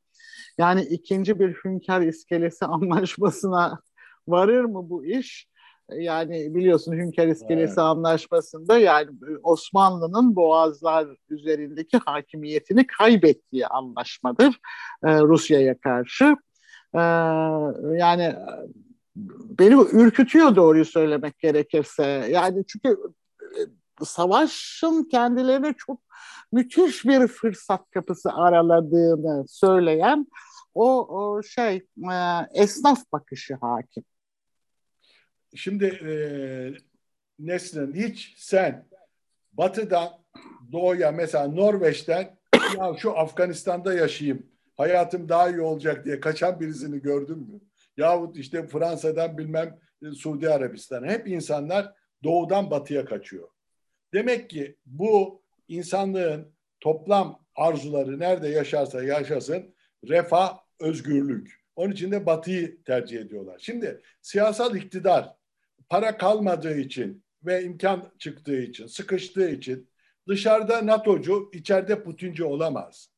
yani 0.59 0.83
ikinci 0.83 1.41
bir 1.41 1.55
hünkâr 1.65 2.01
iskelesi 2.01 2.65
anlaşmasına 2.67 3.81
varır 4.29 4.65
mı 4.65 4.91
bu 4.91 5.05
iş? 5.05 5.53
Yani 5.91 6.55
biliyorsun 6.55 6.93
Hünkar 6.93 7.27
İskelesi 7.27 7.73
evet. 7.73 7.79
Anlaşması'nda 7.79 8.79
yani 8.79 9.11
Osmanlı'nın 9.43 10.37
Boğazlar 10.37 11.09
üzerindeki 11.29 11.99
hakimiyetini 11.99 12.87
kaybettiği 12.87 13.67
anlaşmadır 13.67 14.59
e, 15.05 15.21
Rusya'ya 15.21 15.79
karşı. 15.79 16.37
E, 16.95 17.01
yani 17.99 18.35
beni 19.17 19.75
ürkütüyor 19.93 20.57
doğruyu 20.57 20.85
söylemek 20.85 21.39
gerekirse. 21.39 22.03
Yani 22.31 22.65
çünkü 22.67 22.97
e, 23.43 23.61
savaşın 24.05 25.05
kendilerine 25.05 25.75
çok 25.79 26.01
müthiş 26.53 27.05
bir 27.05 27.27
fırsat 27.27 27.91
kapısı 27.91 28.33
araladığını 28.33 29.45
söyleyen 29.49 30.27
o, 30.75 31.07
o 31.19 31.43
şey 31.43 31.77
e, 32.13 32.17
esnaf 32.55 33.13
bakışı 33.13 33.55
hakim. 33.55 34.05
Şimdi 35.55 35.85
e, 35.85 36.13
Nesrin 37.39 37.95
hiç 37.95 38.35
sen 38.39 38.89
batıdan 39.53 40.09
doğuya 40.73 41.13
mesela 41.13 41.49
Norveç'ten 41.49 42.39
ya 42.79 42.95
şu 42.99 43.19
Afganistan'da 43.19 43.95
yaşayayım 43.95 44.47
hayatım 44.77 45.29
daha 45.29 45.51
iyi 45.51 45.61
olacak 45.61 46.05
diye 46.05 46.21
kaçan 46.21 46.61
birisini 46.61 47.03
gördün 47.03 47.39
mü? 47.39 47.61
Yahut 47.97 48.37
işte 48.37 48.67
Fransa'dan 48.67 49.39
bilmem 49.39 49.79
e, 50.03 50.11
Suudi 50.11 50.51
Arabistan'a 50.51 51.07
hep 51.07 51.29
insanlar 51.29 51.93
doğudan 52.25 52.71
batıya 52.71 53.05
kaçıyor. 53.05 53.49
Demek 54.13 54.51
ki 54.51 54.77
bu 54.87 55.43
insanlığın 55.69 56.53
toplam 56.81 57.45
arzuları 57.55 58.19
nerede 58.19 58.49
yaşarsa 58.49 59.03
yaşasın 59.03 59.75
refah, 60.09 60.59
özgürlük. 60.81 61.63
Onun 61.77 61.93
için 61.93 62.11
de 62.11 62.27
batıyı 62.27 62.83
tercih 62.83 63.21
ediyorlar. 63.21 63.59
Şimdi 63.59 64.01
siyasal 64.23 64.77
iktidar 64.77 65.37
para 65.89 66.17
kalmadığı 66.17 66.77
için 66.77 67.25
ve 67.45 67.65
imkan 67.65 68.13
çıktığı 68.19 68.61
için, 68.61 68.87
sıkıştığı 68.87 69.51
için 69.51 69.89
dışarıda 70.29 70.87
NATO'cu, 70.87 71.51
içeride 71.53 72.03
Putinci 72.03 72.45
olamaz. 72.45 73.09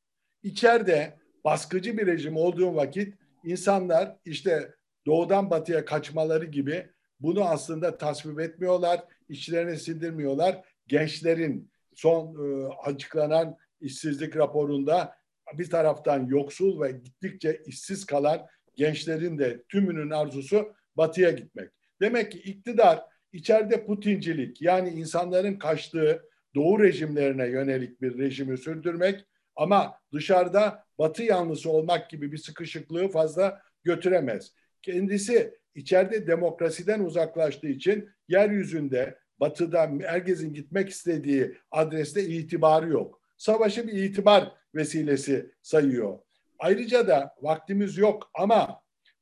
İçeride 0.42 1.18
baskıcı 1.44 1.98
bir 1.98 2.06
rejim 2.06 2.36
olduğu 2.36 2.74
vakit 2.74 3.14
insanlar 3.44 4.16
işte 4.24 4.74
doğudan 5.06 5.50
batıya 5.50 5.84
kaçmaları 5.84 6.44
gibi 6.44 6.90
bunu 7.20 7.44
aslında 7.44 7.98
tasvip 7.98 8.40
etmiyorlar, 8.40 9.04
içlerine 9.28 9.76
sindirmiyorlar. 9.76 10.64
Gençlerin 10.86 11.70
son 11.94 12.34
e, 12.34 12.66
açıklanan 12.68 13.56
işsizlik 13.80 14.36
raporunda 14.36 15.14
bir 15.52 15.70
taraftan 15.70 16.26
yoksul 16.26 16.80
ve 16.80 16.92
gittikçe 16.92 17.62
işsiz 17.66 18.06
kalan 18.06 18.46
gençlerin 18.76 19.38
de 19.38 19.62
tümünün 19.68 20.10
arzusu 20.10 20.74
batıya 20.96 21.30
gitmek. 21.30 21.70
Demek 22.00 22.32
ki 22.32 22.38
iktidar 22.38 23.00
içeride 23.32 23.86
Putincilik 23.86 24.62
yani 24.62 24.88
insanların 24.88 25.54
kaçtığı 25.54 26.22
doğu 26.54 26.82
rejimlerine 26.82 27.46
yönelik 27.46 28.02
bir 28.02 28.18
rejimi 28.18 28.58
sürdürmek 28.58 29.26
ama 29.56 29.94
dışarıda 30.12 30.84
batı 30.98 31.22
yanlısı 31.22 31.70
olmak 31.70 32.10
gibi 32.10 32.32
bir 32.32 32.38
sıkışıklığı 32.38 33.08
fazla 33.08 33.62
götüremez. 33.84 34.52
Kendisi 34.82 35.54
içeride 35.74 36.26
demokrasiden 36.26 37.00
uzaklaştığı 37.00 37.68
için 37.68 38.08
yeryüzünde 38.28 39.18
batıda 39.40 39.90
herkesin 40.02 40.52
gitmek 40.52 40.88
istediği 40.88 41.56
adreste 41.70 42.24
itibarı 42.24 42.88
yok. 42.88 43.20
Savaşı 43.36 43.88
bir 43.88 43.92
itibar 43.92 44.52
vesilesi 44.74 45.50
sayıyor. 45.62 46.18
Ayrıca 46.58 47.08
da 47.08 47.34
vaktimiz 47.42 47.98
yok 47.98 48.30
ama 48.34 48.80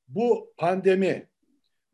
bu 0.08 0.54
pandemi, 0.56 1.28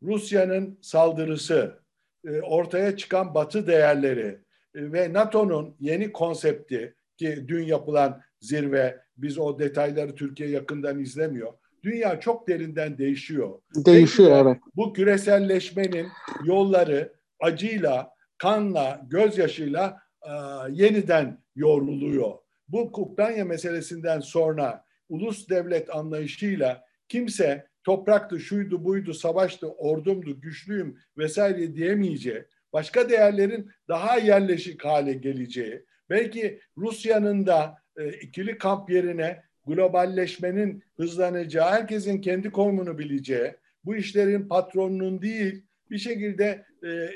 Rusya'nın 0.03 0.79
saldırısı, 0.81 1.79
e, 2.25 2.41
ortaya 2.41 2.97
çıkan 2.97 3.33
batı 3.33 3.67
değerleri 3.67 4.39
e, 4.75 4.91
ve 4.91 5.13
NATO'nun 5.13 5.75
yeni 5.79 6.11
konsepti 6.11 6.95
ki 7.17 7.45
dün 7.47 7.63
yapılan 7.63 8.21
zirve 8.41 8.99
biz 9.17 9.37
o 9.37 9.59
detayları 9.59 10.15
Türkiye 10.15 10.49
yakından 10.49 10.99
izlemiyor. 10.99 11.53
Dünya 11.83 12.19
çok 12.19 12.47
derinden 12.47 12.97
değişiyor. 12.97 13.59
Değişiyor 13.75 14.45
evet. 14.45 14.57
Bu 14.75 14.93
küreselleşmenin 14.93 16.07
yolları 16.43 17.13
acıyla, 17.39 18.11
kanla, 18.37 19.01
gözyaşıyla 19.09 19.97
e, 20.23 20.31
yeniden 20.71 21.43
yoğruluyor. 21.55 22.33
Bu 22.67 22.81
Ukrayna 22.81 23.45
meselesinden 23.45 24.19
sonra 24.19 24.83
ulus 25.09 25.49
devlet 25.49 25.95
anlayışıyla 25.95 26.83
kimse 27.07 27.67
topraktı, 27.83 28.39
şuydu, 28.39 28.85
buydu, 28.85 29.13
savaştı, 29.13 29.67
ordumdu, 29.67 30.41
güçlüyüm 30.41 30.97
vesaire 31.17 31.75
diyemeyeceği, 31.75 32.45
başka 32.73 33.09
değerlerin 33.09 33.71
daha 33.87 34.17
yerleşik 34.17 34.85
hale 34.85 35.13
geleceği, 35.13 35.85
belki 36.09 36.59
Rusya'nın 36.77 37.47
da 37.47 37.77
e, 37.99 38.09
ikili 38.09 38.57
kamp 38.57 38.89
yerine 38.89 39.43
globalleşmenin 39.67 40.83
hızlanacağı, 40.97 41.69
herkesin 41.71 42.21
kendi 42.21 42.51
konumunu 42.51 42.97
bileceği, 42.97 43.55
bu 43.85 43.95
işlerin 43.95 44.47
patronunun 44.47 45.21
değil, 45.21 45.65
bir 45.89 45.97
şekilde 45.97 46.65
e, 46.83 47.09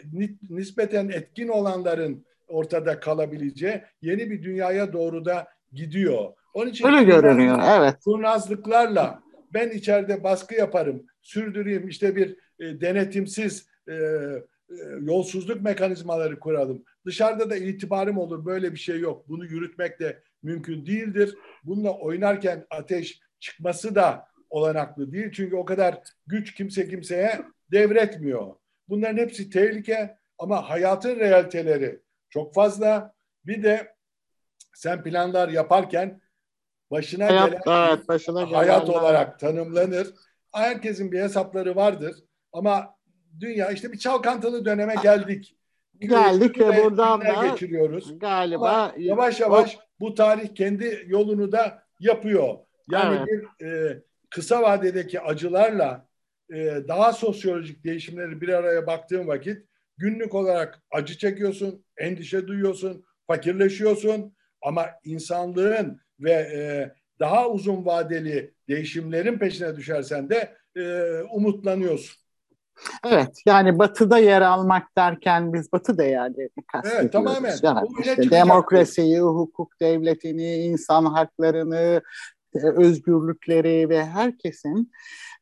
nispeten 0.49 1.09
etkin 1.09 1.47
olanların 1.47 2.25
ortada 2.47 2.99
kalabileceği 2.99 3.81
yeni 4.01 4.31
bir 4.31 4.43
dünyaya 4.43 4.93
doğru 4.93 5.25
da 5.25 5.47
gidiyor. 5.73 6.33
Onun 6.53 6.69
için 6.69 6.87
Öyle 6.87 7.03
görünüyor, 7.03 7.59
evet. 7.77 7.95
Kurnazlıklarla 8.05 9.23
ben 9.53 9.69
içeride 9.69 10.23
baskı 10.23 10.55
yaparım, 10.55 11.05
sürdüreyim, 11.21 11.87
işte 11.87 12.15
bir 12.15 12.35
e, 12.59 12.81
denetimsiz 12.81 13.67
e, 13.87 13.93
e, 13.93 13.95
yolsuzluk 15.01 15.61
mekanizmaları 15.61 16.39
kuralım. 16.39 16.83
Dışarıda 17.05 17.49
da 17.49 17.55
itibarım 17.55 18.17
olur, 18.17 18.45
böyle 18.45 18.71
bir 18.71 18.79
şey 18.79 18.99
yok. 18.99 19.29
Bunu 19.29 19.45
yürütmek 19.45 19.99
de 19.99 20.23
mümkün 20.43 20.85
değildir. 20.85 21.37
Bununla 21.63 21.97
oynarken 21.97 22.65
ateş 22.69 23.19
çıkması 23.39 23.95
da 23.95 24.27
olanaklı 24.49 25.11
değil. 25.11 25.31
Çünkü 25.31 25.55
o 25.55 25.65
kadar 25.65 26.01
güç 26.27 26.53
kimse 26.53 26.89
kimseye 26.89 27.41
devretmiyor. 27.71 28.55
Bunların 28.89 29.17
hepsi 29.17 29.49
tehlike 29.49 30.17
ama 30.37 30.69
hayatın 30.69 31.19
realiteleri 31.19 31.99
çok 32.29 32.53
fazla. 32.53 33.13
Bir 33.45 33.63
de 33.63 33.95
sen 34.73 35.03
planlar 35.03 35.49
yaparken 35.49 36.21
başına 36.91 37.25
hayat, 37.25 37.63
gelen 37.65 37.87
evet, 37.89 38.07
başına 38.07 38.51
hayat 38.51 38.87
gelen 38.87 38.99
olarak 38.99 39.39
tanımlanır. 39.39 40.07
Herkesin 40.51 41.11
bir 41.11 41.21
hesapları 41.21 41.75
vardır 41.75 42.15
ama 42.51 42.95
dünya 43.39 43.71
işte 43.71 43.91
bir 43.91 43.97
çalkantılı 43.97 44.65
döneme 44.65 44.95
geldik. 45.03 45.57
Geldik 46.09 46.59
ve 46.59 46.83
buradan 46.83 47.21
da 47.21 47.47
geçiriyoruz. 47.47 48.19
Galiba 48.19 48.69
ama 48.69 48.93
yavaş 48.97 49.39
yavaş 49.39 49.77
bu 49.99 50.15
tarih 50.15 50.55
kendi 50.55 51.03
yolunu 51.07 51.51
da 51.51 51.83
yapıyor. 51.99 52.57
Yani 52.91 53.17
evet. 53.17 53.27
bir 53.59 53.65
e, 53.65 54.01
kısa 54.29 54.61
vadedeki 54.61 55.21
acılarla 55.21 56.07
e, 56.53 56.55
daha 56.87 57.13
sosyolojik 57.13 57.83
değişimleri 57.83 58.41
bir 58.41 58.49
araya 58.49 58.87
baktığın 58.87 59.27
vakit 59.27 59.57
günlük 59.97 60.35
olarak 60.35 60.81
acı 60.91 61.17
çekiyorsun, 61.17 61.85
endişe 61.97 62.47
duyuyorsun, 62.47 63.05
fakirleşiyorsun 63.27 64.35
ama 64.61 64.89
insanlığın 65.03 66.01
ve 66.19 66.31
e, 66.31 66.93
daha 67.19 67.49
uzun 67.49 67.85
vadeli 67.85 68.53
değişimlerin 68.69 69.37
peşine 69.37 69.75
düşersen 69.75 70.29
de 70.29 70.57
e, 70.75 71.11
umutlanıyorsun. 71.31 72.22
Evet 73.05 73.41
yani 73.45 73.79
batıda 73.79 74.17
yer 74.17 74.41
almak 74.41 74.97
derken 74.97 75.53
biz 75.53 75.71
batı 75.73 75.97
değerlerini 75.97 76.63
kastediyoruz. 76.67 77.01
Evet 77.03 77.13
tamamen. 77.13 77.55
Yani 77.63 77.87
işte 77.99 78.31
demokrasiyi, 78.31 79.19
hukuk 79.19 79.79
devletini, 79.81 80.55
insan 80.55 81.05
haklarını, 81.05 82.01
e, 82.55 82.59
özgürlükleri 82.59 83.89
ve 83.89 84.05
herkesin 84.05 84.91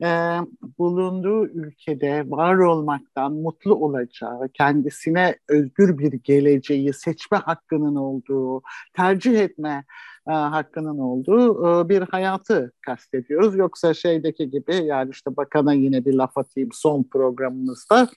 e, 0.04 0.38
bulunduğu 0.80 1.48
ülkede 1.48 2.24
var 2.30 2.56
olmaktan 2.56 3.34
mutlu 3.34 3.76
olacağı, 3.76 4.50
kendisine 4.54 5.36
özgür 5.50 5.98
bir 5.98 6.12
geleceği, 6.12 6.94
seçme 6.94 7.38
hakkının 7.38 7.96
olduğu, 7.96 8.62
tercih 8.96 9.40
etme 9.40 9.84
e, 10.30 10.32
hakkının 10.32 10.98
olduğu 10.98 11.68
e, 11.68 11.90
bir 11.90 12.02
hayatı 12.02 12.72
kastediyoruz. 12.82 13.56
Yoksa 13.56 13.94
şeydeki 13.94 14.50
gibi 14.50 14.76
yani 14.76 15.10
işte 15.12 15.38
bakana 15.38 15.74
yine 15.74 16.06
bir 16.06 16.14
laf 16.14 16.38
atayım 16.38 16.70
son 16.74 17.04
programımızda. 17.04 18.08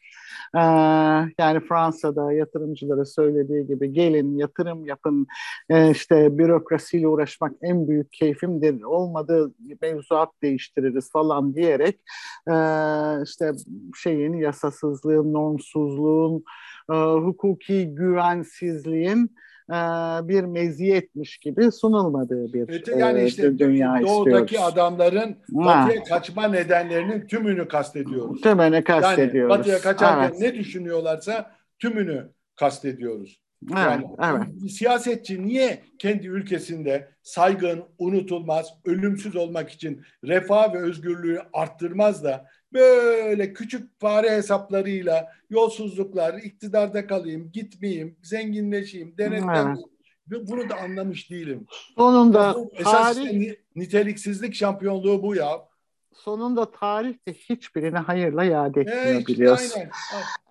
E, 0.54 0.62
yani 1.38 1.60
Fransa'da 1.68 2.32
yatırımcılara 2.32 3.04
söylediği 3.04 3.66
gibi 3.66 3.92
gelin 3.92 4.38
yatırım 4.38 4.86
yapın 4.86 5.26
işte 5.90 6.38
bürokrasiyle 6.38 7.08
uğraşmak 7.08 7.52
en 7.62 7.88
büyük 7.88 8.12
keyfimdir 8.12 8.82
olmadığı 8.82 9.52
mevzuat 9.82 10.28
değiştiririz 10.42 11.12
falan 11.12 11.54
diyerek 11.54 12.00
e, 12.48 12.54
işte 13.24 13.52
şeyin 13.96 14.32
yasasızlığın, 14.32 15.32
normsuzluğun, 15.32 16.44
hukuki 16.88 17.94
güvensizliğin 17.94 19.30
e, 19.70 19.78
bir 20.28 20.44
meziyetmiş 20.44 21.38
gibi 21.38 21.72
sunulmadığı 21.72 22.52
bir 22.52 22.68
evet, 22.68 22.88
yani 22.88 23.20
e, 23.20 23.26
işte 23.26 23.58
dünya 23.58 24.00
doğudaki 24.02 24.44
istiyoruz. 24.44 24.72
adamların 24.72 25.36
batıya 25.48 26.00
ha. 26.00 26.04
kaçma 26.08 26.48
nedenlerinin 26.48 27.26
tümünü 27.26 27.68
kastediyoruz. 27.68 28.40
Tümünü 28.40 28.84
kastediyoruz. 28.84 29.50
Yani 29.50 29.58
batıya 29.58 29.80
kaçarken 29.80 30.28
evet. 30.30 30.40
ne 30.40 30.54
düşünüyorlarsa 30.54 31.50
tümünü 31.78 32.30
kastediyoruz. 32.56 33.43
Yani 33.70 34.06
evet, 34.20 34.46
evet. 34.62 34.70
siyasetçi 34.72 35.42
niye 35.42 35.82
kendi 35.98 36.26
ülkesinde 36.26 37.08
saygın, 37.22 37.84
unutulmaz, 37.98 38.66
ölümsüz 38.84 39.36
olmak 39.36 39.70
için 39.70 40.02
refah 40.24 40.74
ve 40.74 40.78
özgürlüğü 40.78 41.40
arttırmaz 41.52 42.24
da 42.24 42.46
böyle 42.72 43.52
küçük 43.52 44.00
fare 44.00 44.30
hesaplarıyla 44.30 45.28
yolsuzluklar, 45.50 46.34
iktidarda 46.34 47.06
kalayım, 47.06 47.52
gitmeyeyim, 47.52 48.16
zenginleşeyim, 48.22 49.18
denetlen 49.18 49.76
evet. 50.32 50.48
bunu 50.48 50.68
da 50.68 50.76
anlamış 50.76 51.30
değilim. 51.30 51.66
Sonunda 51.94 52.54
bu, 52.54 52.72
esas 52.74 53.16
tarih... 53.16 53.54
niteliksizlik 53.76 54.54
şampiyonluğu 54.54 55.22
bu 55.22 55.34
ya 55.34 55.48
sonunda 56.14 56.70
tarih 56.70 57.14
de 57.28 57.32
hiçbirine 57.32 57.98
hayırla 57.98 58.44
yad 58.44 58.74
etmiyor 58.74 59.04
evet, 59.04 59.28
biliyorsun. 59.28 59.80
Aynen. 59.80 59.90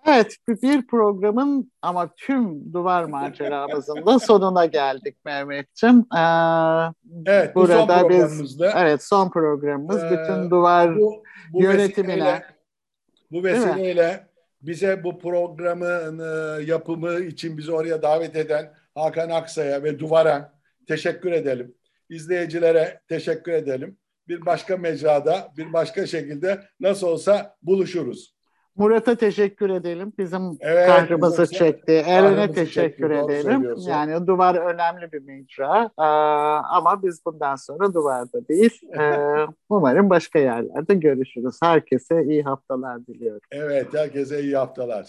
Evet 0.06 0.36
bir 0.48 0.86
programın 0.86 1.72
ama 1.82 2.14
tüm 2.16 2.72
duvar 2.72 3.04
maceramızın 3.04 4.06
da 4.06 4.18
sonuna 4.18 4.66
geldik 4.66 5.16
Mehmetciğim. 5.24 6.06
Ee, 6.16 6.20
evet 7.26 7.54
burada 7.54 8.02
bu 8.02 8.12
son. 8.12 8.42
Biz, 8.42 8.60
evet 8.60 9.04
son 9.04 9.30
programımız 9.30 10.02
ee, 10.02 10.10
bütün 10.10 10.50
duvar 10.50 10.96
bu, 10.96 11.22
bu 11.52 11.62
yönetimine. 11.62 12.14
Vesileyle, 12.14 12.44
bu 13.30 13.44
vesileyle 13.44 14.26
bize 14.62 15.04
bu 15.04 15.18
programın 15.18 16.18
e, 16.18 16.62
yapımı 16.64 17.20
için 17.20 17.58
bizi 17.58 17.72
oraya 17.72 18.02
davet 18.02 18.36
eden 18.36 18.74
Hakan 18.94 19.30
Aksa'ya 19.30 19.82
ve 19.82 19.98
Duvara 19.98 20.52
teşekkür 20.88 21.32
edelim. 21.32 21.74
İzleyicilere 22.08 23.00
teşekkür 23.08 23.52
edelim. 23.52 23.96
Bir 24.28 24.46
başka 24.46 24.76
mecrada, 24.76 25.48
bir 25.56 25.72
başka 25.72 26.06
şekilde 26.06 26.60
nasıl 26.80 27.06
olsa 27.06 27.56
buluşuruz. 27.62 28.34
Murat'a 28.76 29.14
teşekkür 29.14 29.70
edelim. 29.70 30.12
Bizim 30.18 30.56
evet, 30.60 30.86
kahrımızı 30.86 31.46
çekti. 31.46 31.92
Eren'e 31.92 32.52
teşekkür 32.52 33.08
çekti, 33.08 33.32
edelim. 33.32 33.74
Yani 33.78 34.26
duvar 34.26 34.54
önemli 34.54 35.12
bir 35.12 35.22
mecra. 35.22 35.90
Ee, 35.98 36.02
ama 36.76 37.02
biz 37.02 37.26
bundan 37.26 37.56
sonra 37.56 37.94
duvarda 37.94 38.48
değil. 38.48 38.80
Ee, 39.00 39.46
umarım 39.68 40.10
başka 40.10 40.38
yerlerde 40.38 40.94
görüşürüz. 40.94 41.58
Herkese 41.62 42.24
iyi 42.24 42.42
haftalar 42.42 43.06
diliyorum. 43.06 43.40
Evet, 43.50 43.86
herkese 43.94 44.42
iyi 44.42 44.56
haftalar. 44.56 45.06